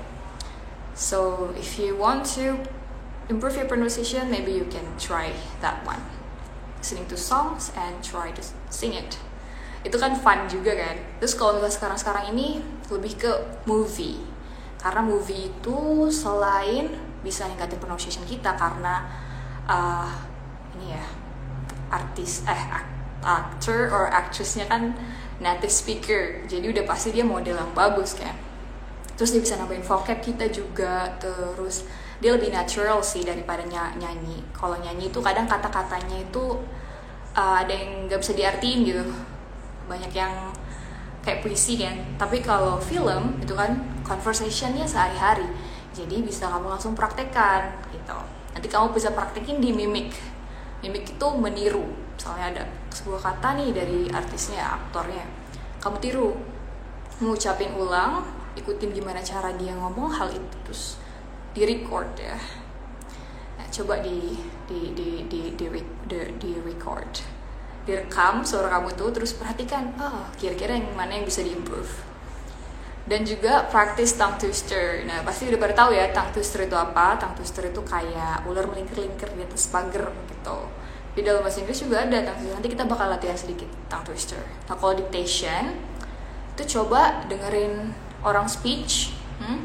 [0.96, 2.58] So if you want to
[3.28, 5.30] improve your pronunciation maybe you can try
[5.62, 6.02] that one.
[6.82, 9.18] Listening to songs and try to sing it.
[9.84, 10.96] Itu kan fun juga kan.
[11.22, 13.32] Terus kalau misalnya sekarang-sekarang ini lebih ke
[13.66, 14.20] movie.
[14.78, 16.94] Karena movie itu selain
[17.24, 19.02] bisa ningkatin pronunciation kita karena
[19.66, 20.06] uh,
[20.78, 21.04] ini ya
[21.90, 22.62] artis eh
[23.26, 24.94] actor or actressnya kan
[25.42, 26.46] native speaker.
[26.46, 28.34] Jadi udah pasti dia model yang bagus kan.
[29.16, 31.88] Terus dia bisa nambahin vocab kita juga terus
[32.20, 34.44] dia lebih natural sih daripada ny nyanyi.
[34.54, 36.60] Kalau nyanyi itu kadang kata-katanya itu
[37.36, 39.04] uh, ada yang nggak bisa diartiin gitu.
[39.88, 40.32] Banyak yang
[41.26, 41.98] kayak puisi kan.
[42.14, 43.74] Tapi kalau film itu kan
[44.06, 45.50] conversationnya sehari-hari.
[45.90, 48.14] Jadi bisa kamu langsung praktekkan gitu.
[48.54, 50.14] Nanti kamu bisa praktekin di mimik.
[50.86, 51.82] Mimik itu meniru.
[52.14, 55.26] Misalnya ada sebuah kata nih dari artisnya aktornya.
[55.82, 56.30] Kamu tiru.
[57.18, 58.22] Mengucapin ulang
[58.54, 61.00] ikutin gimana cara dia ngomong hal itu terus
[61.56, 62.36] di record ya.
[63.56, 64.36] Nah, coba di
[64.68, 65.72] di di di di,
[66.06, 67.35] di, di record
[67.86, 71.88] direkam suara kamu tuh terus perhatikan oh kira-kira yang mana yang bisa diimprove.
[73.06, 75.06] Dan juga practice tongue twister.
[75.06, 77.14] Nah pasti udah pada tahu ya tongue twister itu apa?
[77.22, 80.58] Tongue twister itu kayak ular melingkar-lingkar di atas pagar gitu.
[81.14, 82.54] Di dalam bahasa Inggris juga ada tongue twister.
[82.58, 84.42] Nanti kita bakal latihan sedikit tongue twister.
[84.66, 85.78] Nah kalau dictation
[86.58, 87.92] itu coba dengerin
[88.24, 89.12] orang speech
[89.44, 89.60] hmm?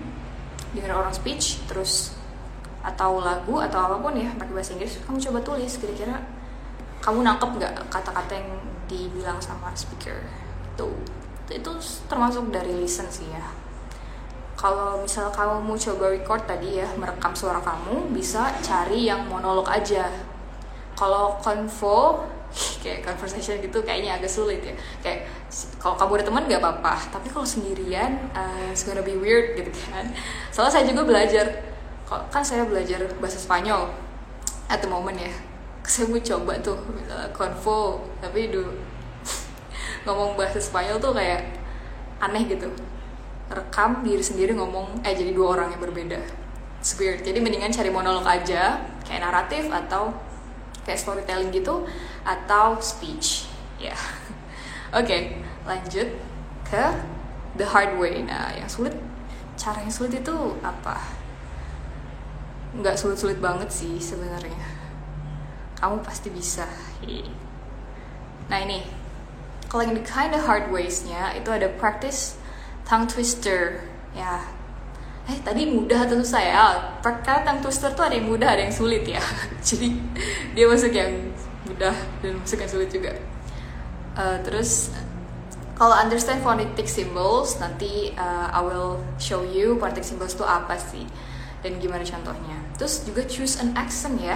[0.75, 2.13] dengerin orang speech terus
[2.81, 6.19] atau lagu atau apa pun ya pakai bahasa Inggris kamu coba tulis kira-kira
[7.01, 8.49] kamu nangkep nggak kata-kata yang
[8.85, 10.21] dibilang sama speaker?
[10.77, 10.87] Itu
[11.51, 11.71] itu
[12.07, 13.43] termasuk dari listen sih ya.
[14.55, 19.65] Kalau misal kamu mau coba record tadi ya merekam suara kamu bisa cari yang monolog
[19.65, 20.05] aja.
[20.93, 22.29] Kalau konvo
[22.83, 24.77] kayak conversation gitu kayaknya agak sulit ya.
[25.01, 25.25] Kayak
[25.81, 29.73] kalau kamu ada teman nggak apa-apa tapi kalau sendirian uh, it's gonna be weird gitu
[29.89, 30.05] kan.
[30.53, 31.45] Soalnya saya juga belajar
[32.29, 33.89] kan saya belajar bahasa Spanyol
[34.69, 35.31] at the moment ya
[35.81, 36.77] saya mau coba tuh
[37.09, 38.69] uh, konvo tapi dulu
[40.05, 41.41] ngomong bahasa Spanyol tuh kayak
[42.21, 42.69] aneh gitu.
[43.51, 46.21] Rekam diri sendiri ngomong eh jadi dua orang yang berbeda.
[46.81, 47.21] It's weird.
[47.21, 50.13] Jadi mendingan cari monolog aja kayak naratif atau
[50.85, 51.85] kayak storytelling gitu
[52.25, 53.49] atau speech.
[53.81, 53.93] Ya.
[53.93, 53.99] Yeah.
[54.97, 55.21] oke okay,
[55.65, 56.07] lanjut
[56.65, 56.85] ke
[57.57, 58.21] the hard way.
[58.21, 58.93] Nah yang sulit
[59.57, 60.97] cara yang sulit itu apa?
[62.71, 64.80] Nggak sulit-sulit banget sih sebenarnya
[65.81, 66.69] kamu pasti bisa
[68.47, 68.85] nah ini.
[69.71, 72.37] Kalau yang the kind of hard ways-nya itu ada practice
[72.83, 74.43] tongue twister ya.
[75.25, 76.65] Eh tadi mudah atau susah ya.
[76.99, 79.23] Perkara tongue twister tuh ada yang mudah ada yang sulit ya.
[79.67, 79.95] Jadi
[80.51, 81.31] dia masuk yang
[81.65, 83.15] mudah dan masuk yang sulit juga.
[84.19, 84.91] Uh, terus
[85.79, 91.07] kalau understand phonetic symbols nanti uh, I will show you phonetic symbols itu apa sih
[91.63, 92.59] dan gimana contohnya.
[92.75, 94.35] Terus juga choose an accent ya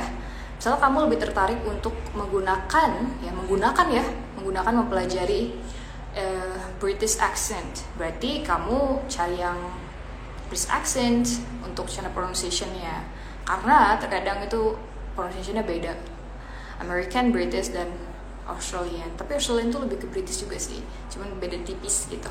[0.55, 2.89] misalnya kamu lebih tertarik untuk menggunakan
[3.21, 4.05] ya menggunakan ya
[4.39, 5.55] menggunakan mempelajari
[6.15, 7.83] uh, British accent.
[7.99, 9.59] Berarti kamu cari yang
[10.47, 13.03] British accent untuk channel pronunciation-nya.
[13.45, 14.73] Karena terkadang itu
[15.13, 15.93] pronunciation-nya beda.
[16.81, 17.87] American, British, dan
[18.45, 19.09] Australian.
[19.15, 20.81] Tapi Australian itu lebih ke British juga sih.
[21.11, 22.29] Cuman beda tipis gitu.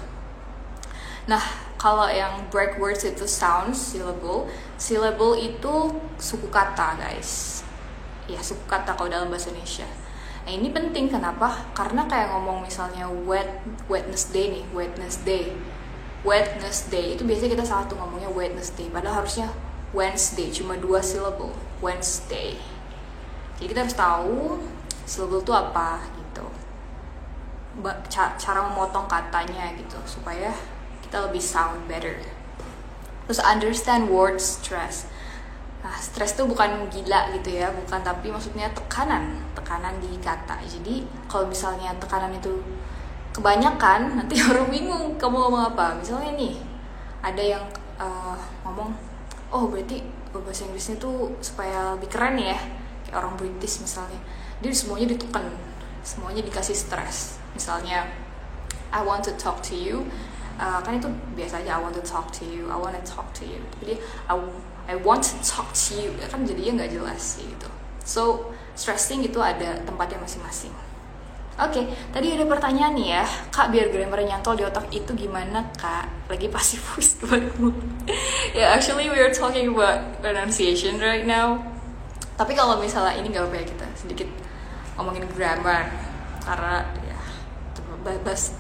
[1.25, 1.41] Nah
[1.81, 4.49] kalau yang break words itu sounds syllable
[4.81, 7.61] syllable itu suku kata guys
[8.31, 9.85] ya suku kata kalau dalam bahasa Indonesia
[10.45, 11.73] Nah ini penting kenapa?
[11.73, 15.57] Karena kayak ngomong misalnya wet Wednesday nih, Wednesday.
[16.21, 19.49] Wednesday itu biasanya kita salah tuh ngomongnya Wednesday, padahal harusnya
[19.97, 22.61] Wednesday, cuma dua syllable, Wednesday.
[23.57, 24.61] Jadi kita harus tahu
[25.09, 26.47] syllable itu apa gitu.
[28.13, 30.53] Cara memotong katanya gitu supaya
[31.01, 32.21] kita lebih sound better.
[33.25, 35.09] Terus understand word stress.
[35.85, 40.57] Nah, stres itu bukan gila gitu ya, bukan tapi maksudnya tekanan, tekanan di kata.
[40.65, 42.57] Jadi kalau misalnya tekanan itu
[43.37, 45.93] kebanyakan nanti orang bingung kamu ngomong apa?
[46.01, 46.57] Misalnya nih
[47.21, 47.65] ada yang
[48.01, 48.33] uh,
[48.65, 48.97] ngomong
[49.53, 50.01] oh berarti
[50.33, 52.57] bahasa Inggrisnya tuh supaya lebih keren ya
[53.05, 54.17] kayak orang British misalnya.
[54.65, 55.53] Dia semuanya ditekan
[56.01, 57.37] semuanya dikasih stres.
[57.53, 58.09] Misalnya
[58.89, 60.09] I want to talk to you.
[60.55, 63.29] Uh, kan itu biasa aja I want to talk to you I want to talk
[63.37, 63.61] to you.
[63.85, 64.35] Jadi I,
[64.85, 67.69] I want to talk to you ya kan jadinya nggak jelas gitu
[68.05, 70.75] so stressing itu ada tempatnya masing-masing
[71.55, 73.23] Oke, okay, tadi ada pertanyaan nih ya,
[73.55, 76.27] kak biar grammar nyantol di otak itu gimana kak?
[76.27, 77.71] Lagi pasif voice kebalik Ya,
[78.59, 81.63] yeah, actually we are talking about pronunciation right now.
[82.35, 84.27] Tapi kalau misalnya ini nggak apa ya kita sedikit
[84.99, 85.95] ngomongin grammar
[86.43, 87.19] karena ya
[88.03, 88.51] bebas.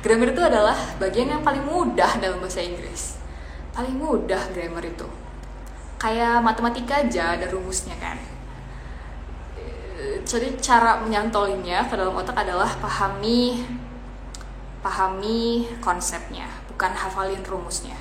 [0.00, 3.20] Grammar itu adalah bagian yang paling mudah dalam bahasa Inggris.
[3.76, 5.04] Paling mudah grammar itu
[5.96, 8.16] kayak matematika aja ada rumusnya kan.
[9.56, 13.64] Eh, jadi cara menyantolinya ke dalam otak adalah pahami
[14.84, 17.96] pahami konsepnya bukan hafalin rumusnya.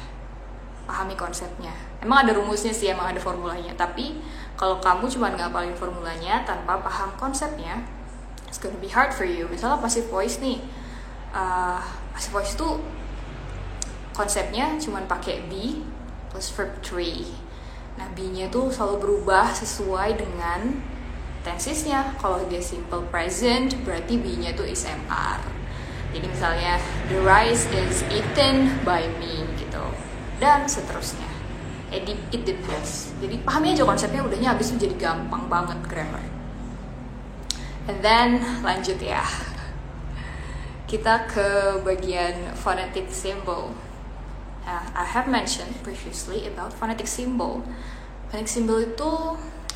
[0.86, 1.74] Pahami konsepnya.
[2.04, 3.74] Emang ada rumusnya sih emang ada formulanya.
[3.74, 4.22] Tapi
[4.54, 7.82] kalau kamu cuma nggak paling formulanya tanpa paham konsepnya
[8.46, 9.48] it's gonna be hard for you.
[9.52, 10.64] Misalnya passive voice nih.
[11.36, 11.82] Uh,
[12.16, 12.70] passive voice itu
[14.16, 15.84] konsepnya cuma pakai be
[16.32, 17.45] plus verb three
[17.96, 20.80] nabinya tuh selalu berubah sesuai dengan
[21.46, 22.16] tensisnya.
[22.20, 25.40] Kalau dia simple present, berarti b-nya tuh is MR.
[26.16, 26.80] Jadi misalnya,
[27.12, 29.84] the rice is eaten by me, gitu.
[30.40, 31.28] Dan seterusnya.
[31.92, 33.14] It, it depends.
[33.20, 36.24] Jadi pahamnya aja konsepnya, udahnya habis itu jadi gampang banget grammar.
[37.86, 39.22] And then lanjut ya.
[40.90, 43.72] Kita ke bagian phonetic symbol
[44.68, 47.64] uh, I have mentioned previously about phonetic symbol
[48.30, 49.12] phonetic symbol itu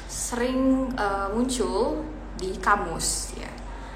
[0.10, 2.02] sering uh, muncul
[2.36, 3.48] di kamus ya.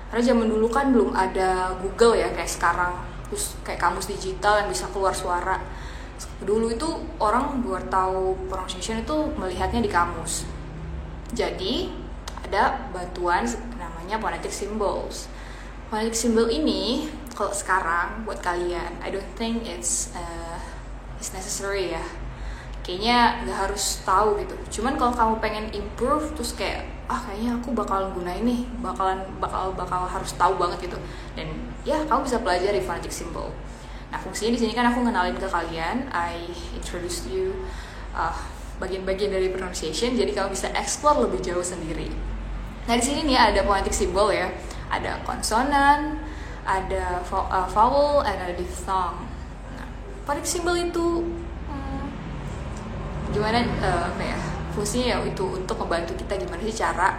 [0.07, 2.93] Karena zaman dulu kan belum ada Google ya kayak sekarang.
[3.27, 5.57] Terus kayak kamus digital yang bisa keluar suara.
[6.39, 10.45] Dulu itu orang buat tahu pronunciation itu melihatnya di kamus.
[11.33, 11.89] Jadi
[12.45, 15.25] ada bantuan namanya phonetic symbols.
[15.89, 20.52] Phonetic symbol ini kalau sekarang buat kalian I don't think it's uh,
[21.23, 22.03] it's necessary ya.
[22.83, 24.59] Kayaknya nggak harus tahu gitu.
[24.67, 29.71] Cuman kalau kamu pengen improve terus kayak ah kayaknya aku bakalan gunain nih bakalan bakal
[29.71, 30.99] bakal harus tahu banget gitu.
[31.39, 31.47] Dan
[31.87, 33.55] ya kamu bisa pelajari phonetic symbol.
[34.11, 36.11] Nah fungsinya di sini kan aku ngenalin ke kalian.
[36.11, 36.43] I
[36.75, 37.55] introduce you
[38.11, 38.35] uh,
[38.83, 42.11] bagian-bagian dari pronunciation jadi kamu bisa explore lebih jauh sendiri.
[42.83, 44.51] Nah di sini nih ada phonetic symbol ya.
[44.91, 46.19] Ada konsonan
[46.67, 49.32] ada uh, vowel and ada diphthong
[50.23, 51.27] phonetic symbol itu
[53.33, 54.39] gimana uh, apa ya
[54.77, 57.17] fungsinya ya itu untuk membantu kita gimana sih cara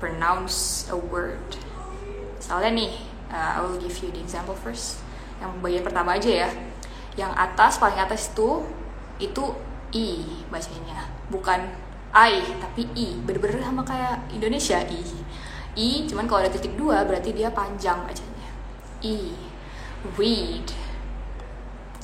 [0.00, 1.60] pronounce a word.
[2.40, 2.92] Misalnya nih
[3.28, 5.04] uh, I will give you the example first.
[5.38, 6.50] Yang bagian pertama aja ya.
[7.20, 8.64] Yang atas paling atas itu
[9.20, 9.44] itu
[9.92, 11.60] i bacanya bukan
[12.16, 13.20] i tapi i.
[13.20, 15.04] Bener-bener sama kayak Indonesia i.
[15.76, 18.48] I cuman kalau ada titik dua berarti dia panjang bacanya.
[19.04, 19.36] I
[20.16, 20.72] read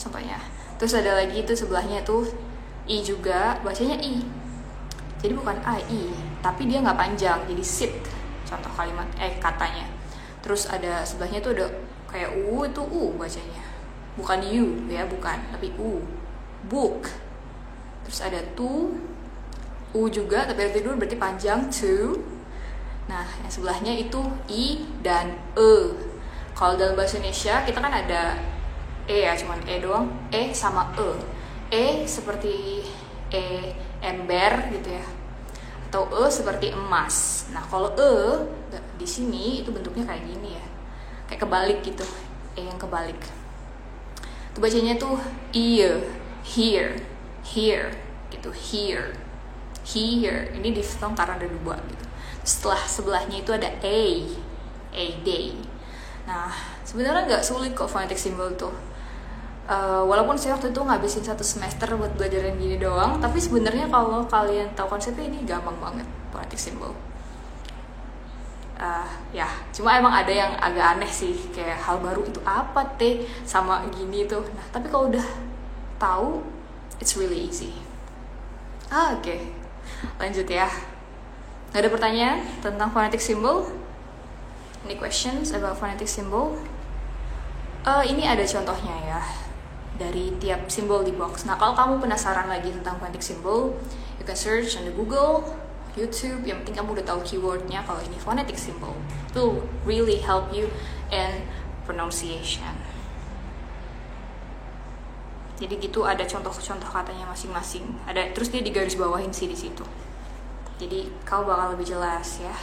[0.05, 0.37] contohnya.
[0.77, 2.29] Terus ada lagi itu sebelahnya tuh
[2.85, 4.21] i juga bacanya i.
[5.25, 6.12] Jadi bukan a i
[6.45, 7.97] tapi dia nggak panjang jadi sit
[8.45, 9.88] contoh kalimat eh katanya.
[10.45, 11.67] Terus ada sebelahnya tuh ada
[12.12, 13.64] kayak u itu u bacanya.
[14.21, 16.05] Bukan u ya bukan tapi u.
[16.69, 17.09] Book.
[18.05, 18.93] Terus ada tu
[19.95, 22.19] u juga tapi ada dulu berarti panjang to
[23.05, 25.93] nah yang sebelahnya itu i dan e.
[26.57, 28.54] Kalau dalam bahasa Indonesia kita kan ada
[29.05, 31.35] e ya cuman e doang e sama e
[31.75, 32.85] E seperti
[33.33, 35.07] E ember gitu ya
[35.95, 37.47] atau E seperti emas.
[37.55, 38.14] Nah kalau E
[38.99, 40.64] di sini itu bentuknya kayak gini ya,
[41.31, 42.03] kayak kebalik gitu,
[42.59, 43.19] E yang kebalik.
[44.51, 45.19] Itu bacanya tuh
[45.55, 46.03] ear,
[46.43, 46.99] here,
[47.47, 47.94] here
[48.35, 49.15] gitu, here,
[49.87, 50.50] here.
[50.50, 52.07] Ini diphthong karena ada dua gitu.
[52.42, 54.02] Setelah sebelahnya itu ada A,
[54.94, 55.55] A day.
[56.27, 56.50] Nah
[56.83, 58.75] sebenarnya nggak sulit kok phonetic symbol tuh
[59.69, 63.88] uh, walaupun saya waktu itu ngabisin satu semester buat belajar yang gini doang tapi sebenarnya
[63.88, 66.92] kalau kalian tahu konsepnya ini gampang banget phonetic symbol
[68.81, 73.27] uh, ya cuma emang ada yang agak aneh sih kayak hal baru itu apa teh
[73.46, 74.42] sama gini tuh.
[74.54, 75.27] Nah tapi kalau udah
[75.96, 76.42] tahu
[76.98, 77.71] it's really easy.
[78.90, 79.25] Ah, oke.
[79.25, 79.40] Okay.
[80.21, 80.69] lanjut ya.
[81.75, 83.67] Gak ada pertanyaan tentang phonetic symbol
[84.85, 86.60] any questions about phonetic symbol
[87.88, 89.21] uh, ini ada contohnya ya
[89.95, 91.47] dari tiap simbol di box.
[91.47, 93.79] Nah, kalau kamu penasaran lagi tentang phonetic symbol,
[94.19, 95.47] you can search on the Google,
[95.95, 96.42] YouTube.
[96.42, 98.95] Yang penting kamu udah tahu keywordnya kalau ini phonetic symbol.
[99.31, 100.71] It will really help you
[101.15, 101.47] in
[101.87, 102.75] pronunciation.
[105.55, 107.87] Jadi gitu ada contoh-contoh katanya masing-masing.
[108.11, 109.87] Ada terus dia digaris bawahin sih di situ.
[110.83, 112.55] Jadi kau bakal lebih jelas ya.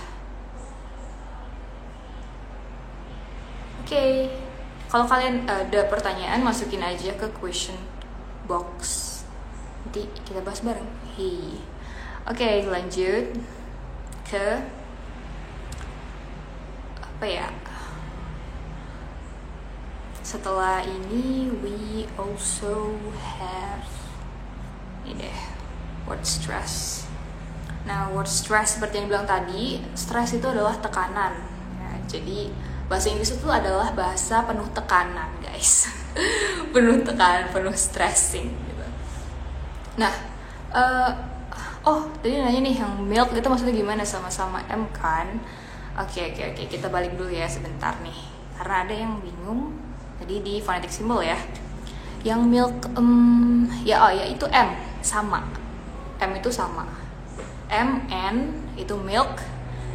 [3.92, 4.51] okay.
[4.92, 7.80] Kalau kalian ada pertanyaan masukin aja ke question
[8.44, 9.08] box.
[9.88, 10.92] Nanti kita bahas bareng.
[11.16, 11.64] Hey
[12.28, 13.32] oke okay, lanjut
[14.28, 14.60] ke
[17.00, 17.48] apa ya?
[20.28, 23.88] Setelah ini we also have
[25.08, 25.40] ini deh
[26.04, 27.08] word stress.
[27.88, 31.40] Nah word stress seperti yang bilang tadi stress itu adalah tekanan.
[31.80, 32.52] Ya, jadi
[32.92, 35.88] bahasa Inggris itu adalah bahasa penuh tekanan guys.
[36.76, 38.86] Penuh tekanan penuh stressing gitu.
[39.96, 40.12] Nah
[40.76, 41.08] uh,
[41.88, 44.04] oh tadi nanya nih yang milk itu maksudnya gimana?
[44.04, 45.40] Sama-sama M kan?
[45.96, 46.66] Oke okay, oke okay, oke okay.
[46.68, 48.20] kita balik dulu ya sebentar nih.
[48.60, 49.72] Karena ada yang bingung
[50.20, 51.40] jadi di phonetic symbol ya.
[52.28, 55.48] Yang milk um, ya oh ya itu M sama.
[56.20, 56.84] M itu sama.
[57.72, 58.36] M N
[58.76, 59.40] itu milk.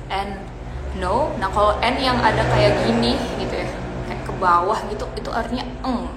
[0.09, 0.56] N
[0.99, 1.33] no.
[1.37, 3.69] Nah kalau N yang ada kayak gini gitu ya
[4.09, 6.09] kayak ke bawah gitu itu artinya eng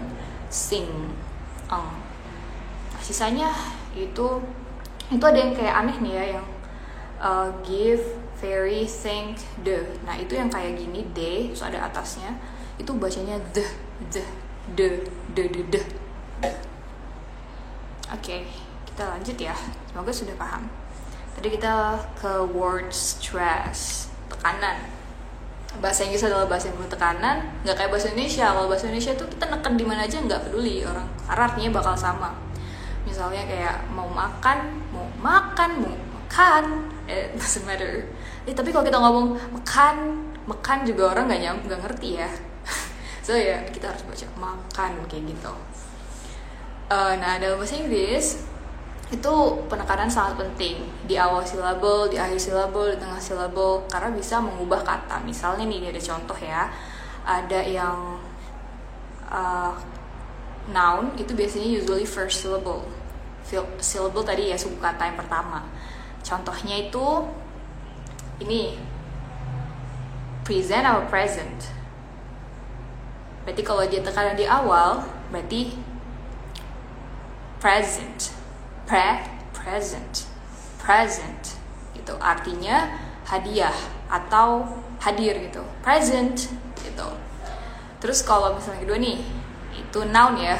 [0.49, 0.89] sing
[1.69, 1.89] eng.
[2.91, 3.49] Nah, sisanya
[3.93, 4.41] itu
[5.09, 6.47] itu ada yang kayak aneh nih ya yang
[7.21, 8.01] uh, give
[8.39, 9.83] very think the.
[10.07, 12.35] Nah itu yang kayak gini d terus ada atasnya
[12.79, 13.65] itu bacanya the
[14.09, 14.23] the
[14.75, 14.87] the
[15.35, 15.81] the the the
[18.09, 18.47] oke okay,
[18.87, 19.55] kita lanjut ya.
[19.91, 20.71] Semoga sudah paham.
[21.37, 24.08] Tadi kita ke word stress
[24.39, 24.77] tekanan.
[25.83, 28.47] Bahasa Inggris adalah bahasa yang penuh tekanan nggak kayak bahasa Indonesia.
[28.55, 31.05] Kalau bahasa Indonesia tuh kita neken di mana aja nggak peduli orang.
[31.27, 32.31] Karena bakal sama.
[33.03, 34.57] Misalnya kayak mau makan
[34.95, 36.63] mau makan mau makan.
[37.05, 38.07] It doesn't matter.
[38.47, 39.95] Eh, tapi kalau kita ngomong makan
[40.47, 42.29] makan juga orang nggak nyam nggak ngerti ya.
[43.25, 45.53] So ya kita harus baca makan kayak gitu.
[46.89, 48.41] Uh, nah dalam bahasa Inggris
[49.09, 49.33] itu
[49.65, 54.85] penekanan sangat penting di awal silabel, di akhir silabel, di tengah silabel karena bisa mengubah
[54.85, 55.17] kata.
[55.25, 56.69] Misalnya nih ada contoh ya,
[57.25, 58.21] ada yang
[59.25, 59.73] uh,
[60.69, 62.85] noun itu biasanya usually first syllable.
[63.81, 65.65] Syllable tadi ya suku kata yang pertama.
[66.21, 67.25] Contohnya itu
[68.45, 68.77] ini
[70.45, 71.57] present atau present.
[73.41, 75.01] Berarti kalau dia tekanan di awal,
[75.33, 75.73] berarti
[77.57, 78.38] present
[78.89, 79.21] pre
[79.53, 80.25] present.
[80.81, 81.61] Present
[81.93, 82.89] itu artinya
[83.29, 83.77] hadiah
[84.09, 84.65] atau
[84.97, 85.61] hadir gitu.
[85.85, 86.49] Present
[86.81, 87.09] gitu.
[88.01, 89.21] Terus kalau misalnya kedua nih
[89.77, 90.57] itu noun ya.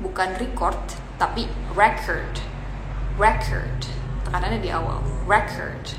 [0.00, 0.80] Bukan record
[1.20, 1.44] tapi
[1.76, 2.40] record.
[3.20, 3.84] Record.
[4.24, 5.04] Tekanannya di awal.
[5.28, 5.92] Record.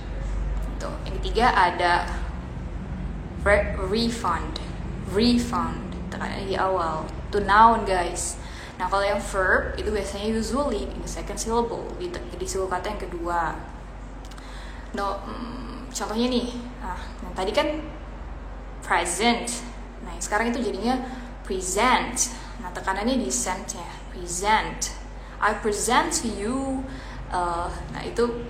[0.73, 2.09] Itu yang ketiga ada
[3.45, 4.57] re refund.
[5.13, 5.93] Refund.
[6.09, 7.05] Tekanannya di awal.
[7.29, 8.41] Itu noun guys
[8.77, 12.93] Nah kalau yang verb itu biasanya usually in the second syllable di, di suku kata
[12.93, 13.57] yang kedua.
[14.93, 17.67] No, hmm, contohnya nih, nah yang tadi kan
[18.85, 19.65] present.
[20.05, 21.01] Nah yang sekarang itu jadinya
[21.41, 22.37] present.
[22.61, 24.93] Nah tekanannya di sentnya present.
[25.41, 26.85] I present to you.
[27.33, 28.45] Uh, nah itu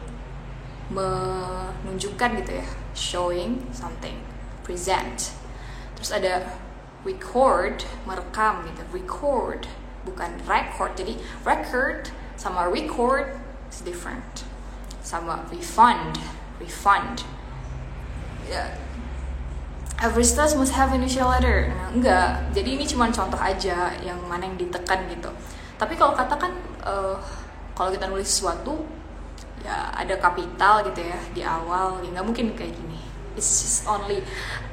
[0.87, 4.15] menunjukkan gitu ya, showing something,
[4.63, 5.35] present.
[5.99, 6.47] Terus ada
[7.03, 9.67] record, merekam gitu, record
[10.07, 10.95] bukan record.
[10.95, 13.35] Jadi record sama record
[13.67, 14.47] is different.
[15.03, 16.15] Sama refund
[16.63, 17.27] refund.
[18.47, 18.87] Yeah.
[20.01, 21.73] every stress must have initial letter.
[21.73, 22.29] Nah, enggak.
[22.53, 25.29] Jadi ini cuma contoh aja yang mana yang ditekan gitu.
[25.77, 26.53] Tapi kalau katakan
[26.85, 27.17] uh,
[27.73, 28.85] kalau kita nulis sesuatu
[29.65, 32.01] ya ada kapital gitu ya di awal.
[32.05, 33.01] Ya nggak mungkin kayak gini.
[33.37, 34.21] It's just only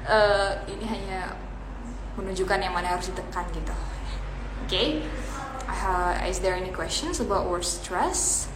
[0.09, 1.37] uh, ini hanya
[2.17, 3.75] menunjukkan yang mana harus ditekan gitu.
[4.65, 4.69] Oke?
[4.69, 4.89] okay?
[5.69, 8.49] Uh, is there any questions about word stress?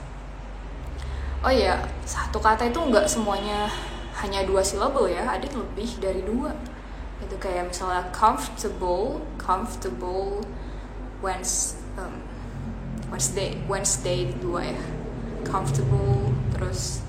[1.45, 3.71] Oh ya, satu kata itu nggak semuanya
[4.19, 6.51] hanya dua silabel ya, ada yang lebih dari dua.
[7.23, 10.43] Itu kayak misalnya comfortable, comfortable,
[11.23, 12.15] Wednesday, um,
[13.15, 14.83] Wednesday, Wednesday dua ya,
[15.47, 17.07] comfortable, terus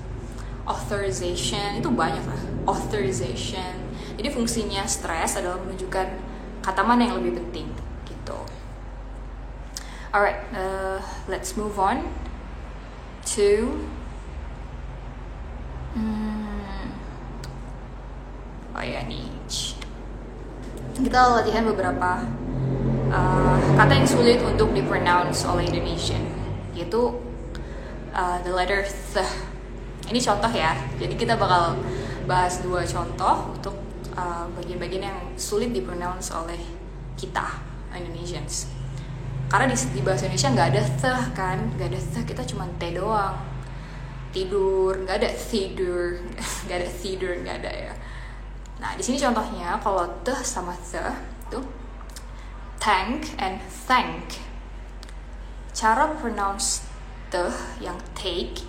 [0.62, 3.90] authorization itu banyak lah, authorization.
[4.14, 6.06] Jadi fungsinya stress adalah menunjukkan
[6.62, 7.79] kata mana yang lebih penting.
[10.10, 10.98] Alright, uh,
[11.30, 12.02] let's move on
[13.30, 13.78] to.
[15.94, 16.90] Hmm,
[18.74, 19.30] oh ya nih,
[20.98, 22.26] kita latihan beberapa
[23.06, 26.26] uh, kata yang sulit untuk dipronounce oleh Indonesian,
[26.74, 27.14] yaitu
[28.10, 29.22] uh, the letter th.
[30.10, 31.78] Ini contoh ya, jadi kita bakal
[32.26, 33.78] bahas dua contoh untuk
[34.18, 36.58] uh, bagian-bagian uh, yang sulit dipronounce oleh
[37.14, 37.62] kita
[37.94, 38.79] Indonesians
[39.50, 41.58] karena di, di bahasa Indonesia nggak ada the kan?
[41.74, 43.34] Nggak ada the kita cuma t doang.
[44.30, 46.22] Tidur nggak ada tidur
[46.70, 47.92] nggak ada tidur nggak ada ya.
[48.78, 51.02] Nah di sini contohnya kalau the sama the
[51.50, 51.58] itu
[52.78, 53.58] tank and
[53.90, 54.38] thank
[55.74, 56.86] cara pronounce
[57.34, 57.50] the
[57.82, 58.62] yang take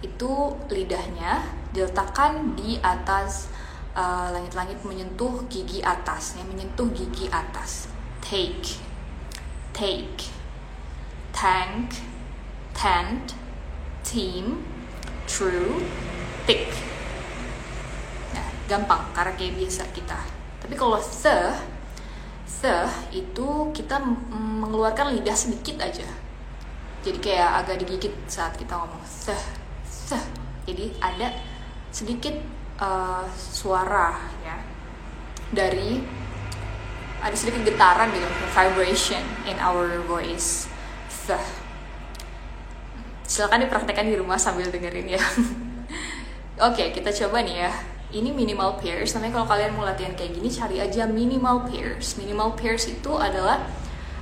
[0.00, 0.32] itu
[0.72, 1.44] lidahnya
[1.76, 3.52] diletakkan di atas
[3.92, 7.92] uh, langit-langit uh, menyentuh gigi atas ya menyentuh gigi atas.
[8.24, 8.91] Take
[9.72, 10.28] take
[11.32, 11.96] tank
[12.76, 13.34] tent
[14.04, 14.64] team
[15.26, 15.80] true
[16.44, 16.68] thick
[18.32, 20.18] nah gampang karena kayak biasa kita.
[20.62, 21.36] Tapi kalau the
[22.62, 22.76] the
[23.10, 23.98] itu kita
[24.30, 26.06] mengeluarkan lidah sedikit aja.
[27.02, 29.36] Jadi kayak agak digigit saat kita ngomong the
[30.08, 30.18] the.
[30.70, 31.34] Jadi ada
[31.90, 32.38] sedikit
[32.78, 34.14] uh, suara
[34.46, 34.56] ya
[35.50, 36.21] dari
[37.22, 40.66] ada sedikit getaran gitu vibration in our voice.
[41.30, 41.38] The
[43.22, 45.22] silakan dipraktekkan di rumah sambil dengerin ya.
[46.66, 47.72] Oke okay, kita coba nih ya.
[48.12, 52.20] Ini minimal pairs namanya kalau kalian mau latihan kayak gini cari aja minimal pairs.
[52.20, 53.64] Minimal pairs itu adalah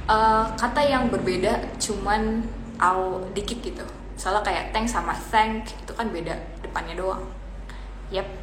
[0.07, 2.47] uh, kata yang berbeda cuman
[2.79, 3.83] au dikit gitu.
[4.15, 7.25] Misalnya kayak thank sama thank itu kan beda depannya doang.
[8.15, 8.40] Yep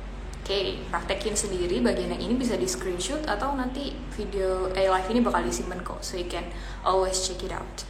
[0.48, 5.20] okay, praktekin sendiri bagian yang ini bisa di screenshot atau nanti video eh live ini
[5.20, 6.48] bakal disimpan kok so you can
[6.88, 7.84] always check it out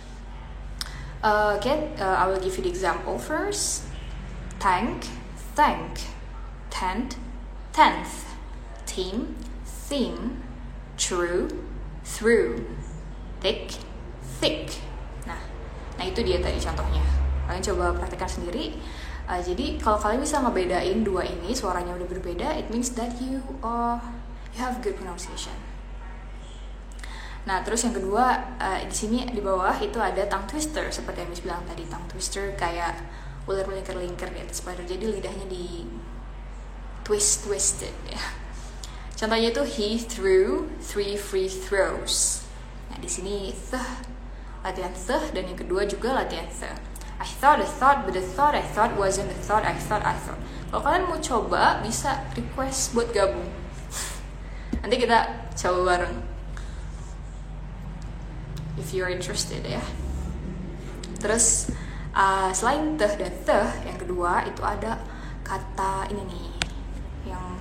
[1.22, 3.86] uh, okay uh, I will give you the example first
[4.58, 5.06] thank
[5.54, 6.10] thank
[6.74, 7.22] tent
[7.78, 8.26] tenth,
[8.90, 10.42] team, theme,
[10.98, 11.46] true,
[12.02, 12.66] through,
[13.40, 13.70] thick,
[14.42, 14.82] thick.
[15.30, 15.38] Nah,
[15.94, 17.06] nah itu dia tadi contohnya.
[17.46, 18.74] Kalian coba praktekkan sendiri.
[19.28, 23.44] Uh, jadi kalau kalian bisa ngebedain dua ini suaranya udah berbeda, it means that you
[23.60, 24.00] uh,
[24.56, 25.52] you have good pronunciation.
[27.44, 31.30] Nah, terus yang kedua uh, di sini di bawah itu ada tongue twister seperti yang
[31.32, 33.04] Miss bilang tadi tongue twister kayak
[33.48, 34.84] ular melingkar-lingkar di atas spider.
[34.88, 35.84] Jadi lidahnya di
[37.08, 38.20] twist twisted ya.
[39.16, 42.48] Contohnya itu he threw three free throws.
[42.92, 43.84] Nah di sini the
[44.64, 46.72] latihan the dan yang kedua juga latihan the.
[47.18, 50.14] I thought, I thought, but the thought I thought wasn't the thought I thought I
[50.14, 50.38] thought.
[50.70, 53.50] Kalau kalian mau coba bisa request buat gabung.
[54.86, 56.16] Nanti kita coba bareng.
[58.78, 59.82] If you're interested ya.
[61.18, 61.74] Terus
[62.14, 65.02] uh, selain the dan the, yang kedua itu ada
[65.42, 66.48] kata ini nih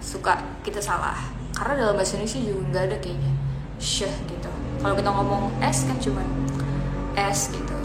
[0.07, 1.17] suka kita salah
[1.57, 3.33] karena dalam bahasa Indonesia juga nggak ada kayaknya
[3.83, 6.23] sh gitu kalau kita ngomong s kan cuma
[7.19, 7.77] s gitu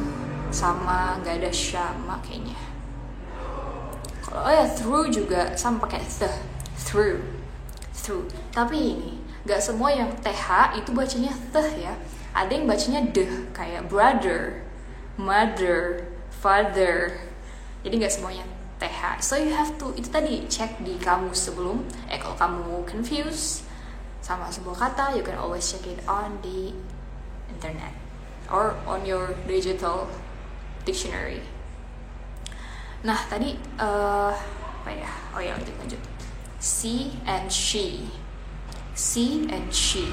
[0.52, 2.56] sama nggak ada syama kayaknya.
[4.22, 6.30] Kalau oh ya through juga sama pakai the
[6.78, 7.20] through
[7.96, 8.28] through.
[8.52, 9.12] Tapi ini
[9.48, 10.48] nggak semua yang th
[10.78, 11.96] itu bacanya the ya.
[12.32, 14.64] Ada yang bacanya de kayak brother
[15.20, 17.20] mother father.
[17.82, 18.46] Jadi nggak semuanya
[18.82, 19.22] TH.
[19.22, 21.86] So you have to itu tadi cek di kamus sebelum.
[22.10, 23.62] Eh kalau kamu confused
[24.26, 26.74] sama sebuah kata, you can always check it on the
[27.50, 27.94] internet
[28.50, 30.10] or on your digital
[30.84, 31.42] dictionary.
[33.02, 34.34] Nah tadi uh,
[34.82, 35.12] apa ya?
[35.34, 36.02] Oh ya lanjut lanjut.
[36.62, 38.06] She and she,
[38.94, 40.06] she and she.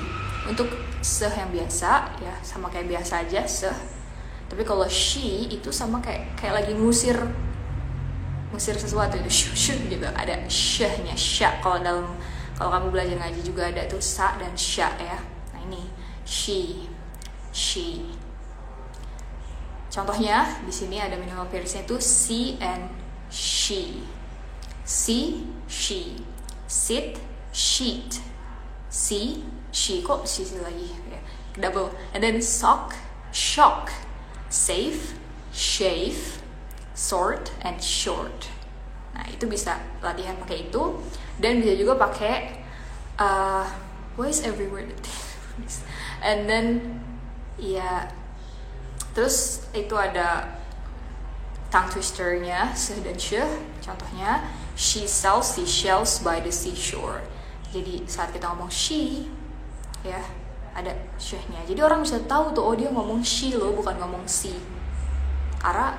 [0.48, 0.72] Untuk
[1.04, 3.68] se yang biasa ya sama kayak biasa aja se.
[4.48, 7.20] Tapi kalau she itu sama kayak kayak lagi ngusir
[8.48, 12.06] ngusir sesuatu itu shu shu gitu ada syahnya sya kalau dalam
[12.56, 15.20] kalau kamu belajar ngaji juga ada tuh sa dan sya ya
[15.52, 15.84] nah ini
[16.24, 16.88] she
[17.52, 18.00] she
[19.88, 22.88] contohnya di sini ada minimal pairsnya itu she and
[23.32, 24.04] she
[24.84, 26.22] she she
[26.68, 27.20] sit
[27.52, 28.20] sheet.
[28.88, 30.92] See she kok she lagi?
[31.12, 31.20] Ya
[31.60, 31.92] double.
[32.14, 32.96] And then sock
[33.32, 33.92] shock.
[34.48, 35.12] Safe
[35.52, 36.40] shave
[36.96, 38.48] short and short.
[39.12, 40.96] Nah itu bisa latihan pakai itu.
[41.36, 42.64] Dan bisa juga pakai
[43.20, 43.68] uh,
[44.18, 44.88] voice everywhere
[46.28, 46.66] and then
[47.58, 48.10] ya
[49.18, 50.46] terus itu ada
[51.74, 53.42] tongue twisternya se dan she
[53.82, 54.46] contohnya.
[54.78, 57.26] She sells seashells by the seashore.
[57.74, 59.26] Jadi saat kita ngomong she
[60.06, 60.22] ya
[60.70, 64.54] ada she-nya jadi orang bisa tahu tuh oh dia ngomong she loh bukan ngomong si.
[65.58, 65.98] Karena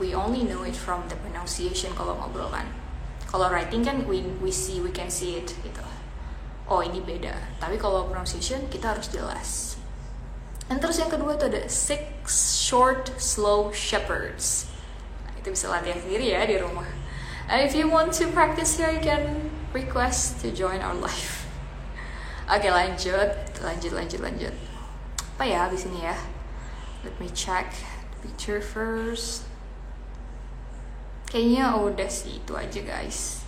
[0.00, 2.64] we only know it from the pronunciation kalau ngobrol kan.
[3.28, 5.84] Kalau writing kan we we see we can see it gitu.
[6.64, 7.36] Oh ini beda.
[7.60, 9.76] Tapi kalau pronunciation kita harus jelas
[10.72, 12.32] dan terus yang kedua itu ada six
[12.64, 14.72] short slow shepherds.
[15.20, 16.88] Nah, itu bisa latihan sendiri ya di rumah.
[17.44, 21.44] And if you want to practice here you can request to join our live.
[22.56, 24.56] Oke lanjut lanjut lanjut lanjut.
[25.36, 26.16] Apa ya di sini ya?
[27.04, 27.76] Let me check
[28.24, 29.44] picture first.
[31.28, 33.44] Kayaknya udah sih itu aja guys.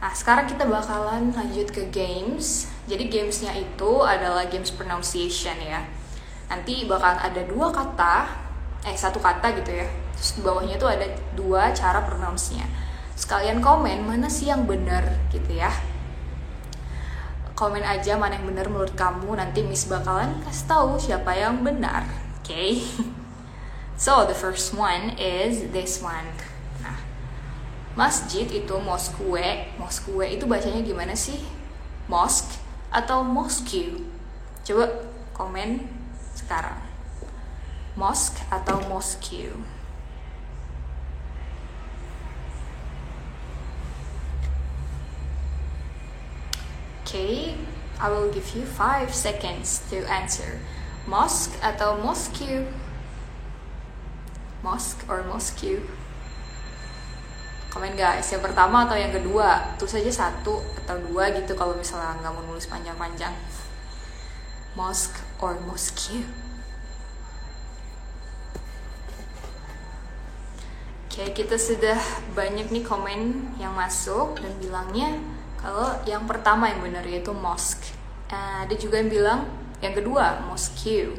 [0.00, 2.72] Nah, sekarang kita bakalan lanjut ke games.
[2.88, 5.84] Jadi gamesnya itu adalah games pronunciation ya.
[6.46, 8.26] Nanti bakal ada dua kata,
[8.86, 9.86] eh satu kata gitu ya.
[10.14, 12.64] Terus di bawahnya tuh ada dua cara pronounce-nya.
[13.16, 15.72] Sekalian komen mana sih yang benar gitu ya.
[17.56, 19.32] Komen aja mana yang benar menurut kamu.
[19.34, 22.04] Nanti Miss bakalan kasih tahu siapa yang benar.
[22.40, 22.52] Oke.
[22.52, 22.70] Okay?
[23.96, 26.28] So the first one is this one.
[26.84, 27.00] Nah,
[27.96, 29.72] masjid itu moskwe.
[29.80, 31.40] Moskwe itu bacanya gimana sih?
[32.04, 32.60] Mosque
[32.92, 33.96] atau mosque?
[34.68, 35.95] Coba komen
[36.36, 36.76] sekarang.
[37.96, 39.56] Mosque atau mosque?
[47.06, 47.56] Okay,
[47.96, 50.60] I will give you five seconds to answer.
[51.08, 52.68] Mosque atau mosque?
[54.60, 55.80] Mosque or mosque?
[57.72, 59.78] Komen guys, yang pertama atau yang kedua?
[59.80, 63.32] Tulis saja satu atau dua gitu kalau misalnya nggak mau nulis panjang-panjang.
[64.76, 66.24] Mosque or mosque?
[71.06, 71.96] Oke, kita sudah
[72.36, 75.16] banyak nih komen yang masuk dan bilangnya
[75.56, 77.96] kalau yang pertama yang benar yaitu mosque.
[78.28, 79.40] Uh, ada juga yang bilang
[79.80, 81.16] yang kedua mosque.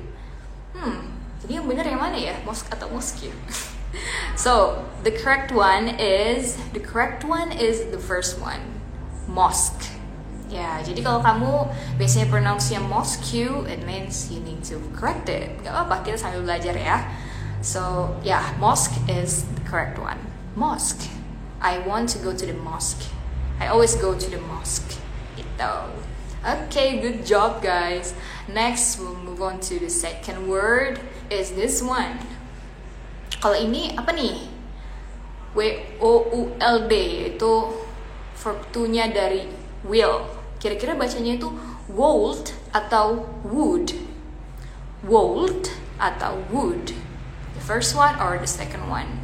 [0.78, 2.38] Hmm, jadi yang benar yang mana ya?
[2.46, 3.34] Mosque atau mosque?
[4.38, 8.78] so, the correct one is the correct one is the first one.
[9.26, 9.97] Mosque.
[10.48, 11.68] Ya, jadi kalau kamu
[12.00, 15.52] biasanya pronounce-nya mosque, it means you need to correct it.
[15.60, 17.04] Gak apa-apa, kita sambil belajar ya.
[17.60, 20.24] So, yeah, mosque is the correct one.
[20.56, 21.12] Mosque.
[21.60, 23.12] I want to go to the mosque.
[23.60, 24.96] I always go to the mosque.
[25.36, 25.74] Gitu.
[26.46, 28.16] Okay, good job guys.
[28.48, 32.24] Next, we'll move on to the second word is this one.
[33.44, 34.48] Kalau ini apa nih?
[35.58, 35.60] W
[36.00, 36.94] O U L D
[37.34, 37.54] itu
[38.38, 39.50] verb to-nya dari
[39.84, 40.37] will.
[40.58, 41.54] Kira-kira bacanya itu
[41.86, 43.94] wold atau would?
[45.06, 45.70] Wold
[46.02, 46.98] atau would?
[47.54, 49.22] The first one or the second one?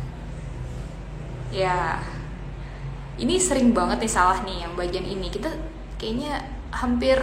[1.53, 1.93] Ya, yeah.
[3.21, 5.29] ini sering banget nih salah nih yang bagian ini.
[5.29, 5.53] Kita
[6.01, 7.21] kayaknya hampir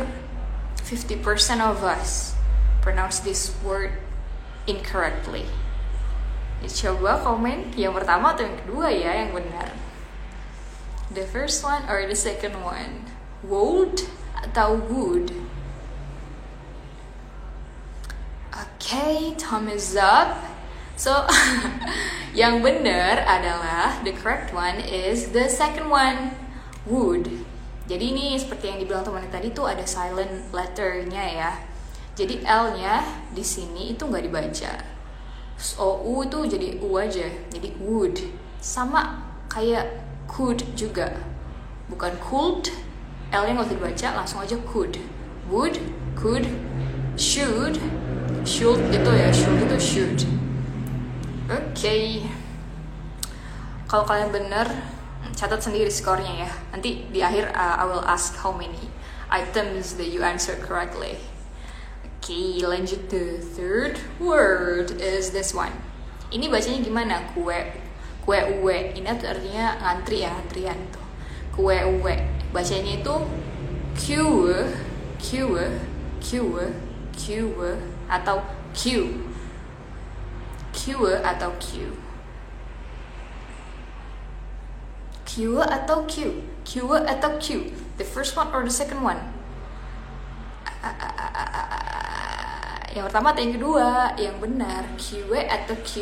[0.86, 1.22] 50%
[1.62, 2.34] of us
[2.82, 3.94] pronounce this word
[4.66, 5.46] incorrectly.
[6.62, 9.74] Ya, coba komen yang pertama atau yang kedua ya yang benar.
[11.10, 13.19] The first one or the second one?
[13.40, 14.04] Would
[14.36, 15.32] atau would?
[18.52, 20.44] Okay, time is up.
[21.00, 21.24] So,
[22.36, 26.36] yang benar adalah the correct one is the second one,
[26.84, 27.32] would.
[27.88, 31.52] Jadi ini seperti yang dibilang teman tadi tuh ada silent letternya ya.
[32.12, 33.00] Jadi L-nya
[33.32, 34.72] di sini itu nggak dibaca.
[35.80, 37.32] O U itu jadi U aja.
[37.48, 38.20] Jadi would.
[38.60, 39.88] Sama kayak
[40.28, 41.16] could juga.
[41.88, 42.68] Bukan could,
[43.30, 44.98] L-nya nggak usah dibaca, langsung aja could.
[45.46, 45.78] Would,
[46.18, 46.50] could,
[47.14, 47.78] should,
[48.42, 50.18] should itu ya, should itu should.
[51.50, 51.74] Oke.
[51.74, 52.26] Okay.
[53.90, 54.66] Kalau kalian bener,
[55.34, 56.50] catat sendiri skornya ya.
[56.70, 58.90] Nanti di akhir uh, I will ask how many
[59.30, 61.18] items that you answer correctly.
[62.02, 65.74] Oke, okay, lanjut the third word is this one.
[66.30, 67.14] Ini bacanya gimana?
[67.34, 67.82] Kue,
[68.22, 68.94] kue uwe.
[68.94, 71.06] Ini artinya ngantri ya, antrian tuh.
[71.50, 72.39] Kue uwe.
[72.50, 73.14] Bacanya itu
[73.94, 74.06] Q,
[75.22, 75.30] Q,
[76.18, 76.28] Q,
[77.14, 77.24] Q,
[78.10, 78.42] atau
[78.74, 78.84] Q.
[80.74, 80.84] Q
[81.22, 81.94] atau Q.
[85.30, 86.42] Q atau Q?
[86.66, 86.70] Q
[87.06, 87.70] atau Q?
[88.02, 89.22] The first one or the second one?
[92.90, 93.88] Yang pertama atau yang kedua?
[94.18, 95.94] Yang benar, Q atau Q?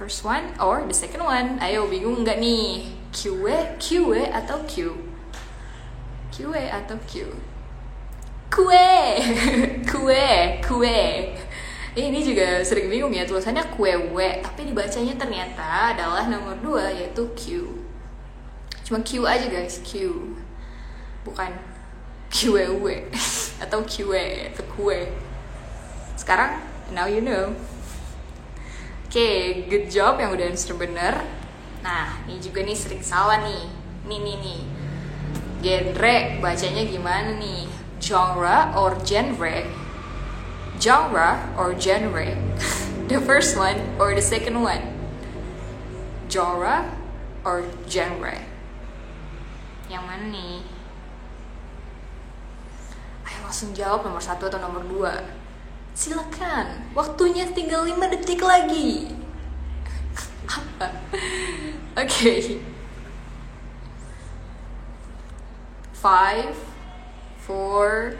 [0.00, 1.60] First one or the second one?
[1.60, 2.88] Ayo, bingung nggak nih?
[3.12, 3.44] Q,
[3.76, 4.96] Q atau Q?
[6.32, 7.28] Q atau Q?
[8.48, 8.96] Kue,
[9.84, 10.32] kue,
[10.64, 11.00] kue.
[11.92, 17.28] Ini juga sering bingung ya tulisannya kue we, tapi dibacanya ternyata adalah nomor dua yaitu
[17.36, 17.68] Q.
[18.88, 20.16] Cuma Q aja guys, Q.
[21.28, 21.52] Bukan
[22.32, 23.04] QW
[23.68, 25.12] atau QW atau kue.
[26.16, 26.56] Sekarang
[26.88, 27.52] now you know.
[29.10, 31.18] Oke, good job yang udah answer bener.
[31.82, 33.66] Nah, ini juga nih sering salah nih.
[34.06, 34.60] Nih nih nih.
[35.66, 37.66] Genre bacanya gimana nih?
[37.98, 39.66] Genre or genre?
[40.78, 42.38] genre or genre?
[43.10, 44.78] the first one or the second one?
[46.30, 46.86] Genre
[47.42, 48.38] or genre?
[49.90, 50.62] Yang mana nih?
[53.26, 55.39] Ayo langsung jawab nomor satu atau nomor dua.
[56.00, 59.12] Silakan, waktunya tinggal 5 detik lagi.
[61.92, 62.56] okay.
[65.92, 66.56] Five,
[67.44, 68.16] four,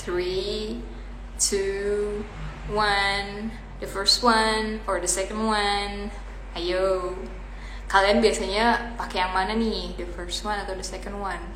[0.00, 0.80] three,
[1.36, 2.24] two,
[2.72, 3.52] one.
[3.84, 6.08] The first one or the second one.
[6.56, 7.20] Ayo.
[7.84, 9.92] Kalian biasanya pakai yang mana nih?
[10.00, 11.52] The first one atau the second one?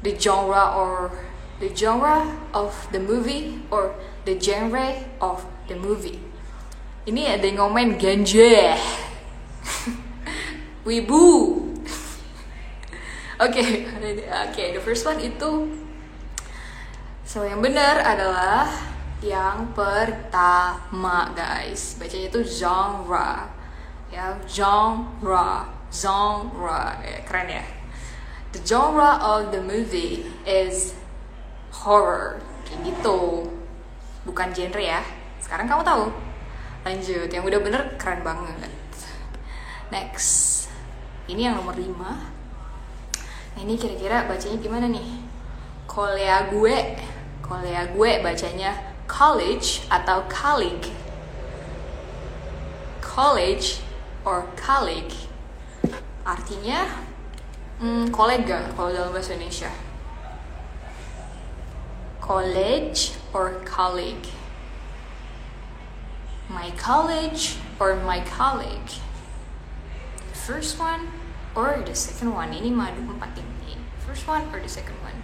[0.00, 1.12] The genre or
[1.58, 3.94] the genre of the movie or
[4.24, 6.22] the genre of the movie?
[7.08, 8.76] Ini ada yang ngomen ganja.
[10.88, 11.26] Wibu.
[13.44, 13.86] Oke,
[14.26, 14.64] oke.
[14.74, 15.70] The first one itu
[17.28, 18.72] So yang benar adalah
[19.20, 22.00] yang pertama guys.
[22.00, 23.52] Bacanya itu genre.
[24.08, 26.96] Ya, genre, genre.
[27.04, 27.64] Ya, keren ya.
[28.56, 30.96] The genre of the movie is
[31.72, 32.40] horror.
[32.64, 33.48] Kayak gitu.
[34.28, 35.00] Bukan genre ya.
[35.40, 36.04] Sekarang kamu tahu.
[36.84, 38.70] Lanjut yang udah bener keren banget.
[39.88, 40.68] Next.
[41.28, 42.36] Ini yang nomor 5
[43.58, 45.18] nah ini kira-kira bacanya gimana nih?
[45.90, 46.94] Kolea gue.
[47.42, 48.70] Kolea gue bacanya
[49.10, 50.94] college atau colleague?
[53.02, 53.82] College
[54.22, 55.26] or colleague?
[56.22, 56.86] Artinya
[57.82, 59.87] hmm, kolega kalau dalam bahasa Indonesia
[62.28, 64.28] college or colleague?
[66.50, 68.92] My college or my colleague?
[70.28, 71.08] The first one
[71.56, 72.52] or the second one?
[72.52, 73.32] Ini madu empat
[74.04, 75.16] first one or the second one?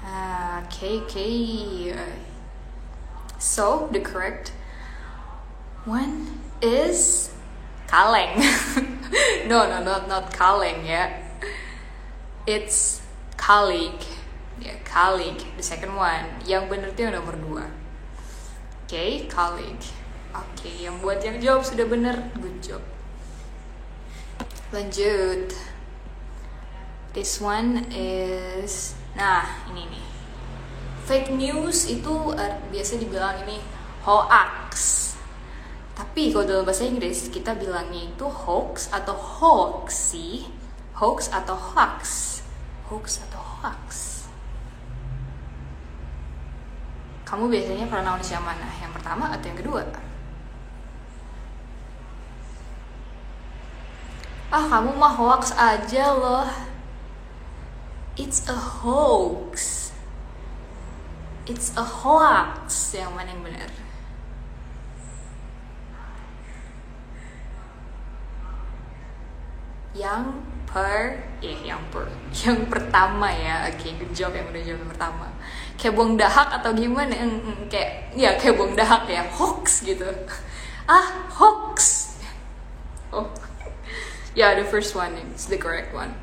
[0.00, 1.92] Uh, okay okay.
[3.36, 4.56] So the correct
[5.84, 7.28] one is
[7.92, 8.40] kaleng.
[9.52, 11.12] No no not not kaleng yeah.
[12.48, 13.04] it's
[13.36, 14.00] colleague
[14.62, 17.66] ya colleague the second one yang benar itu yang nomor dua
[18.92, 19.88] okay, colleague.
[20.36, 22.84] Oke, okay, yang buat yang jawab sudah benar, good job.
[24.68, 25.48] Lanjut.
[27.16, 30.06] This one is, nah ini nih.
[31.08, 33.64] Fake news itu uh, biasa dibilang ini
[34.04, 34.72] hoax.
[35.96, 40.52] Tapi kalau dalam bahasa Inggris kita bilangnya itu hoax atau hoax sih.
[41.00, 42.00] Hoax atau hoax.
[42.92, 44.11] Hoax atau hoax.
[47.32, 48.68] Kamu biasanya pronounce yang mana?
[48.76, 49.88] Yang pertama atau yang kedua?
[54.52, 56.44] Ah, kamu mah hoax aja loh.
[58.20, 59.88] It's a hoax.
[61.48, 62.92] It's a hoax.
[62.92, 63.70] Yang mana yang benar?
[69.96, 72.08] Yang per, eh yang per,
[72.42, 73.68] yang pertama ya.
[73.68, 75.26] Oke, okay, good job yang udah jawab yang pertama.
[75.76, 77.12] Kayak buang dahak atau gimana?
[77.12, 79.22] Mm, kayak ya kayak buang dahak ya.
[79.28, 80.08] Hoax gitu.
[80.82, 81.78] Ah hoax.
[83.14, 83.28] Oh.
[84.32, 86.16] Yeah the first one is the correct one.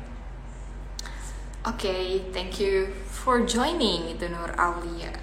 [1.62, 5.14] Okay thank you for joining itu Nur Aulia.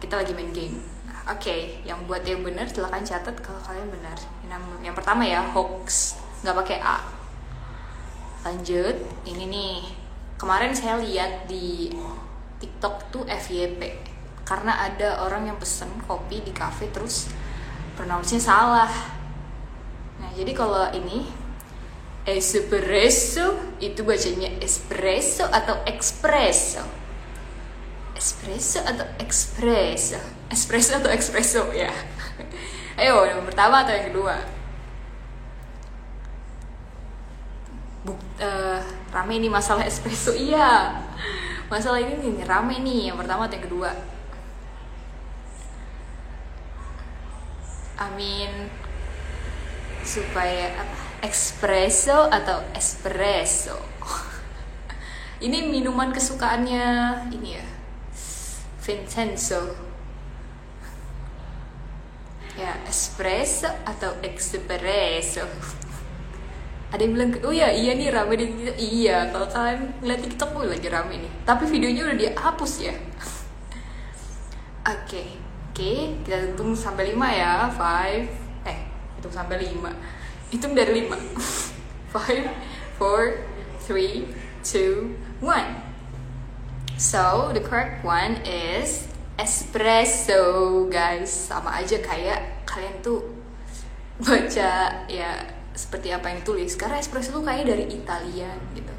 [0.00, 0.82] Kita lagi main game.
[1.28, 4.18] Oke okay, yang buat yang benar silahkan catat kalau kalian benar.
[4.48, 6.16] Yang, yang pertama ya hoax.
[6.42, 7.15] Nggak pakai a
[8.46, 8.94] lanjut
[9.26, 9.74] ini nih
[10.38, 11.90] kemarin saya lihat di
[12.62, 13.82] TikTok tuh FYP
[14.46, 17.26] karena ada orang yang pesen kopi di cafe terus
[17.98, 18.92] pronounce-nya salah.
[20.22, 21.26] Nah, jadi kalau ini
[22.22, 26.86] espresso itu bacanya espresso atau espresso?
[28.14, 30.22] Espresso atau espresso?
[30.46, 31.90] Espresso atau espresso ya.
[33.02, 34.55] Ayo, yang pertama atau yang kedua?
[38.06, 38.78] Buk, uh,
[39.10, 40.30] rame ini masalah espresso.
[40.30, 40.94] Iya.
[41.66, 43.10] Masalah ini nih rame nih.
[43.10, 43.90] Yang pertama atau yang kedua?
[47.96, 48.70] Amin
[50.06, 50.96] supaya apa?
[51.26, 53.74] Espresso atau espresso?
[55.44, 56.86] Ini minuman kesukaannya
[57.34, 57.66] ini ya
[58.80, 59.74] Vincenzo.
[62.56, 65.44] Ya espresso atau espresso
[66.86, 70.50] ada yang bilang oh ya iya nih rame di TikTok iya kalau kalian ngeliat TikTok
[70.54, 71.32] gue lagi rame nih.
[71.42, 72.94] Tapi videonya udah dihapus ya.
[74.86, 75.18] Oke
[75.76, 77.68] oke okay, kita hitung sampai lima ya.
[77.74, 78.30] Five
[78.64, 78.78] eh
[79.18, 79.90] hitung sampai lima.
[80.48, 81.18] Hitung dari lima.
[82.14, 82.48] Five
[82.96, 83.44] four
[83.82, 84.30] three
[84.62, 85.84] two one.
[86.96, 91.28] So the correct one is espresso guys.
[91.28, 93.20] Sama aja kayak kalian tuh
[94.16, 96.74] baca ya seperti apa yang tulis.
[96.74, 98.94] Karena espresso tuh kayak dari Italia gitu.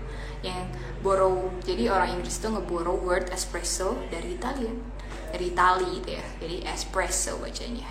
[0.45, 0.63] Yang
[1.01, 4.97] borrow jadi orang Inggris tuh ngeborrow word espresso dari Italian
[5.31, 6.25] dari Itali gitu ya.
[6.39, 7.89] Jadi espresso bacanya.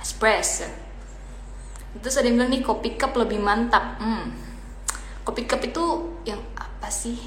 [0.00, 0.68] Espresso.
[1.98, 3.98] Terus ada yang bilang nih kopi cup lebih mantap.
[4.00, 4.46] Hmm.
[5.24, 5.84] kopi cup itu
[6.24, 7.20] yang apa sih?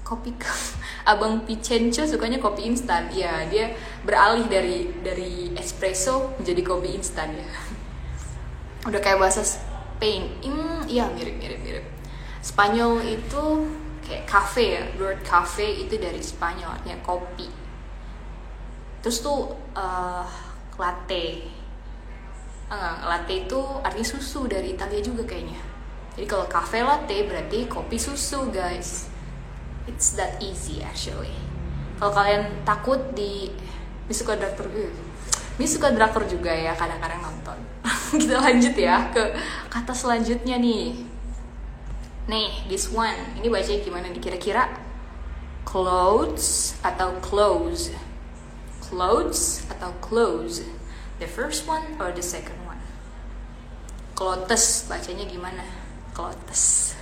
[0.00, 0.56] Kopi cup?
[1.10, 3.12] Abang Picenco sukanya kopi instan.
[3.12, 7.48] Ya dia beralih dari dari espresso menjadi kopi instan ya.
[8.88, 9.44] Udah kayak bahasa
[9.98, 11.84] Spain hmm, iya mirip mirip mirip.
[12.38, 13.66] Spanyol itu
[14.06, 17.50] kayak cafe ya word cafe itu dari Spanyol artinya kopi.
[19.02, 20.22] Terus tuh uh,
[20.78, 21.50] latte.
[22.70, 25.58] Enggak latte itu artinya susu dari Italia juga kayaknya.
[26.14, 29.10] Jadi kalau cafe latte berarti kopi susu guys.
[29.90, 31.34] It's that easy actually.
[31.98, 33.50] Kalau kalian takut di
[34.06, 34.70] ini suka drakor
[35.58, 37.58] ini suka drakor juga ya kadang-kadang nonton
[38.20, 39.34] kita lanjut ya ke
[39.68, 40.96] kata selanjutnya nih
[42.28, 44.68] nih this one ini baca gimana nih kira-kira
[45.62, 47.94] clothes atau clothes
[48.84, 50.64] clothes atau clothes
[51.18, 52.78] The first one or the second one?
[54.14, 55.66] Klotes, bacanya gimana?
[56.14, 56.94] Klotes.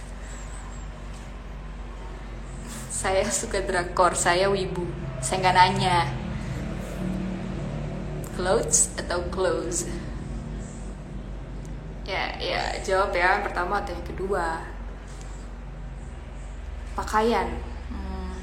[2.88, 4.88] Saya suka drakor, saya wibu.
[5.20, 6.08] Saya nggak nanya.
[8.40, 9.84] Clothes atau clothes?
[12.06, 13.42] Ya, ya jawab ya.
[13.42, 14.62] Pertama atau yang kedua?
[16.94, 17.50] Pakaian.
[17.90, 18.38] Hmm,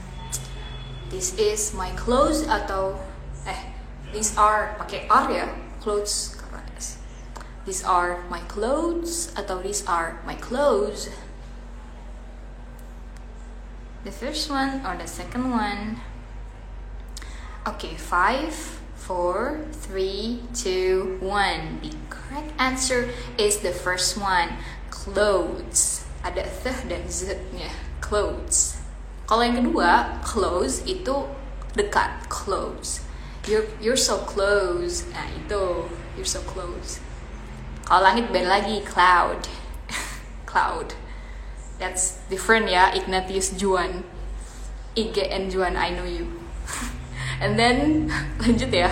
[1.07, 2.99] this is my clothes atau
[3.47, 3.71] eh
[4.11, 5.47] these are pakai are ya
[5.81, 6.43] clothes
[7.65, 11.07] these are my clothes atau these are my clothes
[14.03, 16.03] the first one or the second one
[17.63, 21.83] okay five four three two one.
[21.83, 24.55] The correct answer is the first one.
[24.87, 26.07] Clothes.
[26.23, 27.67] Ada th dan z nya
[27.99, 28.79] clothes.
[29.27, 31.27] Kalau yang kedua clothes itu
[31.75, 32.31] dekat.
[32.31, 33.03] Clothes.
[33.43, 35.03] You're you're so close.
[35.11, 35.91] Nah itu.
[36.15, 37.03] You're so close.
[37.83, 39.51] Kalau langit beda lagi cloud.
[40.49, 40.95] Cloud.
[41.75, 44.07] That's different ya Ignatius Juan.
[44.95, 46.42] IGN Juan I know you
[47.41, 48.09] and then
[48.41, 48.91] lanjut ya.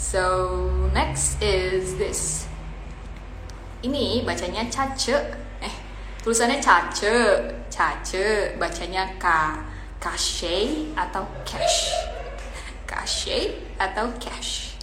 [0.00, 2.48] So next is this.
[3.84, 5.16] Ini bacanya cace.
[5.60, 5.74] Eh
[6.24, 7.12] tulisannya cace.
[7.68, 9.26] Cace bacanya k
[10.00, 11.92] kashe atau cash.
[12.88, 13.28] Cash
[13.76, 14.80] atau cash.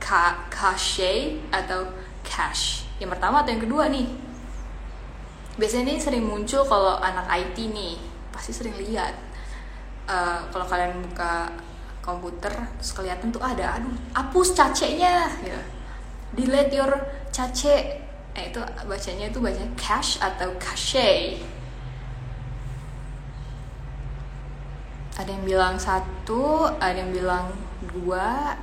[0.00, 1.04] Ka cash
[1.52, 1.88] atau
[2.24, 2.88] cash.
[2.96, 4.31] Yang pertama atau yang kedua nih
[5.60, 8.00] biasanya ini sering muncul kalau anak IT nih
[8.32, 9.14] pasti sering lihat.
[10.02, 11.46] Uh, kalau kalian buka
[12.02, 15.60] komputer terus kelihatan tuh ada aduh hapus cacenya ya
[16.34, 16.90] delete your
[17.30, 18.02] cace
[18.34, 18.58] eh itu
[18.90, 21.38] bacanya itu bacanya cash atau cache.
[25.12, 27.52] Ada yang bilang satu ada yang bilang
[27.92, 28.56] dua.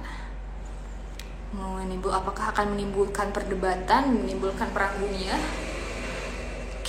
[1.50, 5.34] Menimbul apakah akan menimbulkan perdebatan menimbulkan perang dunia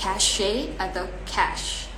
[0.00, 1.92] cache atau cash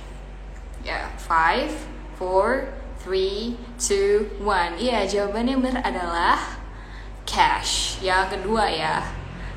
[0.83, 1.71] ya yeah, five
[2.19, 2.67] four
[2.99, 6.59] three two one iya jawabannya benar adalah
[7.23, 9.07] cash yang kedua ya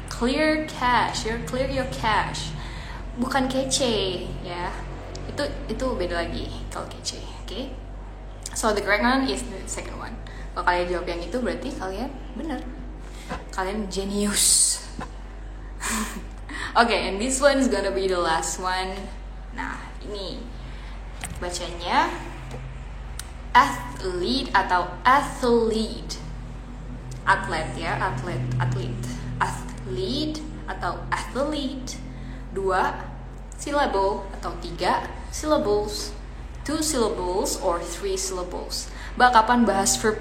[0.07, 2.55] clear cash you're clear your cash
[3.18, 4.70] bukan kece ya
[5.26, 7.66] itu itu beda lagi kalau kece oke okay?
[8.57, 10.16] So the correct one is the second one.
[10.57, 12.09] Kalau kalian jawab yang itu berarti kalian
[12.40, 12.64] benar.
[13.53, 14.80] Kalian genius.
[16.77, 18.93] Okay, and this one is gonna be the last one.
[19.57, 20.45] Nah, ini
[21.41, 22.12] bacanya
[23.57, 26.20] athlete atau athlete.
[27.24, 28.93] Atlet ya, atlet, atlet.
[29.41, 31.97] Athlete atau athlete.
[32.53, 32.93] Dua
[33.57, 36.12] syllable atau tiga syllables
[36.66, 38.91] two syllables or three syllables.
[39.14, 40.18] Mbak kapan bahas verb?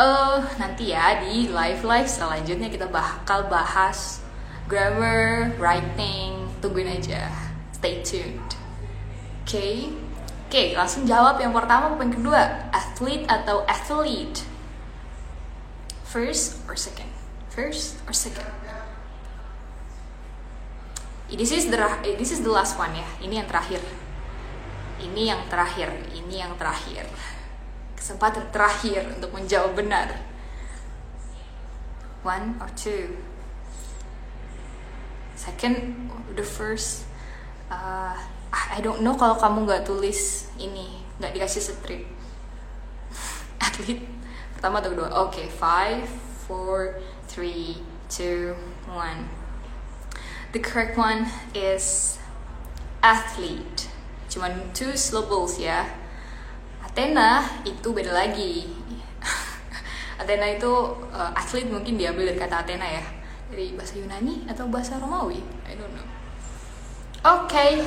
[0.00, 4.24] Uh, nanti ya di live live selanjutnya kita bakal bahas
[4.68, 6.50] grammar, writing.
[6.62, 7.30] Tungguin aja.
[7.74, 8.54] Stay tuned.
[9.42, 9.48] Oke.
[9.48, 9.76] Okay.
[10.52, 12.68] Oke, okay, langsung jawab yang pertama apa yang kedua?
[12.76, 14.44] Athlete atau athlete?
[16.04, 17.08] First or second?
[17.48, 18.52] First or second?
[21.32, 21.80] This is the
[22.20, 23.08] this is the last one ya.
[23.24, 23.80] Ini yang terakhir
[25.02, 27.10] ini yang terakhir, ini yang terakhir.
[27.98, 30.14] Kesempatan terakhir untuk menjawab benar.
[32.22, 33.18] One or two.
[35.42, 36.06] Second,
[36.38, 37.02] the first.
[37.66, 38.14] Uh,
[38.52, 42.06] I don't know kalau kamu nggak tulis ini, nggak dikasih strip.
[43.66, 44.06] Atlet
[44.54, 45.10] pertama atau kedua?
[45.26, 46.06] Oke, okay, five,
[46.46, 48.54] four, three, two,
[48.86, 49.26] one.
[50.54, 51.26] The correct one
[51.58, 52.20] is
[53.02, 53.90] athlete
[54.30, 55.84] cuman two syllables ya
[56.80, 58.70] Athena itu beda lagi
[60.22, 60.72] Athena itu
[61.12, 63.04] uh, atlet mungkin diambil dari kata Athena ya
[63.52, 65.44] dari bahasa Yunani atau bahasa Romawi?
[65.68, 66.08] I don't know.
[67.20, 67.84] Okay.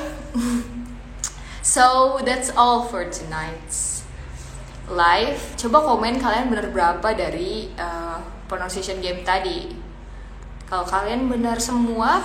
[1.65, 4.05] so that's all for tonight's
[4.85, 5.41] live.
[5.57, 9.73] Coba komen kalian bener berapa dari uh, pronunciation game tadi.
[10.69, 12.21] Kalau kalian benar semua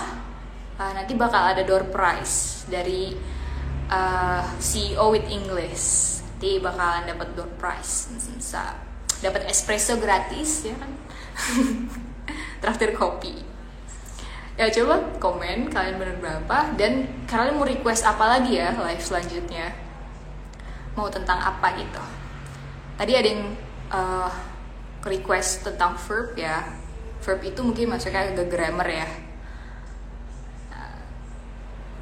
[0.77, 3.17] uh, nanti bakal ada door prize dari
[3.89, 6.21] uh, CEO with English.
[6.37, 8.13] Nanti bakalan dapat door prize.
[9.25, 10.93] Dapat espresso gratis ya kan
[12.61, 13.41] traktir kopi.
[14.61, 19.73] Ya coba komen kalian bener berapa dan kalian mau request apa lagi ya live selanjutnya?
[20.93, 22.05] Mau tentang apa gitu?
[23.01, 23.57] Tadi ada yang
[23.89, 24.29] uh,
[25.09, 26.77] request tentang verb ya.
[27.25, 29.09] Verb itu mungkin masuknya ke grammar ya.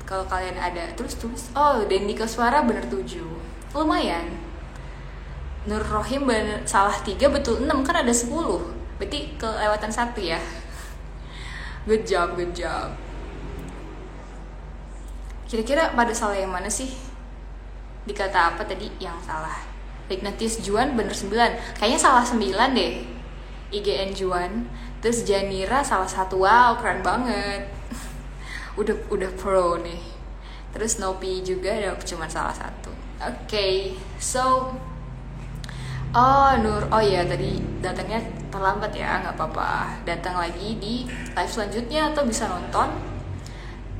[0.08, 3.28] Kalau kalian ada terus tulis oh Dendi suara bener tujuh.
[3.76, 4.24] Lumayan.
[5.68, 10.42] Nur Rohim bener, salah tiga betul enam kan ada sepuluh berarti kelewatan satu ya?
[11.88, 12.92] Good job good job.
[15.48, 16.92] Kira-kira pada salah yang mana sih?
[18.04, 18.92] Dikata apa tadi?
[19.00, 19.56] Yang salah.
[20.12, 21.80] Ignatius Juan bener sembilan.
[21.80, 22.94] Kayaknya salah sembilan deh.
[23.72, 24.68] IGN Juan.
[25.00, 26.44] Terus Janira salah satu.
[26.44, 27.64] Wow keren banget.
[28.80, 30.00] Udah udah pro nih.
[30.76, 32.92] Terus Nopi juga ada cuma salah satu.
[33.18, 33.74] Oke okay,
[34.20, 34.70] so
[36.16, 38.16] Oh Nur, oh iya tadi datangnya
[38.48, 40.00] terlambat ya, nggak apa-apa.
[40.08, 41.04] Datang lagi di
[41.36, 42.88] live selanjutnya atau bisa nonton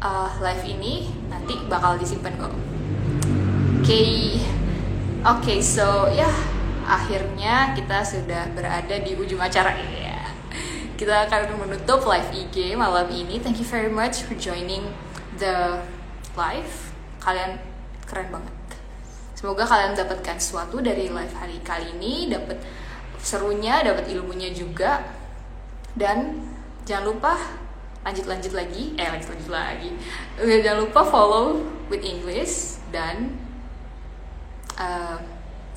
[0.00, 2.48] uh, live ini nanti bakal disimpan kok.
[2.48, 4.16] Oke, okay.
[5.20, 6.36] oke okay, so ya yeah,
[6.88, 10.24] akhirnya kita sudah berada di ujung acara ini ya.
[10.96, 13.36] Kita akan menutup live IG malam ini.
[13.36, 14.96] Thank you very much for joining
[15.36, 15.84] the
[16.40, 16.72] live.
[17.20, 17.60] Kalian
[18.08, 18.57] keren banget.
[19.38, 22.58] Semoga kalian mendapatkan sesuatu dari live hari kali ini, dapat
[23.22, 25.06] serunya, dapat ilmunya juga.
[25.94, 26.42] Dan
[26.82, 27.38] jangan lupa
[28.02, 29.94] lanjut-lanjut lagi, eh lanjut-lanjut lagi.
[30.42, 33.38] Jangan lupa follow with English dan
[34.74, 35.22] uh,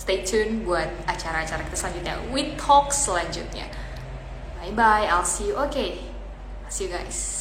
[0.01, 3.69] stay tune buat acara-acara kita selanjutnya, with talk selanjutnya.
[4.57, 5.57] Bye bye, I'll see you.
[5.69, 6.01] Okay,
[6.65, 7.40] see you guys.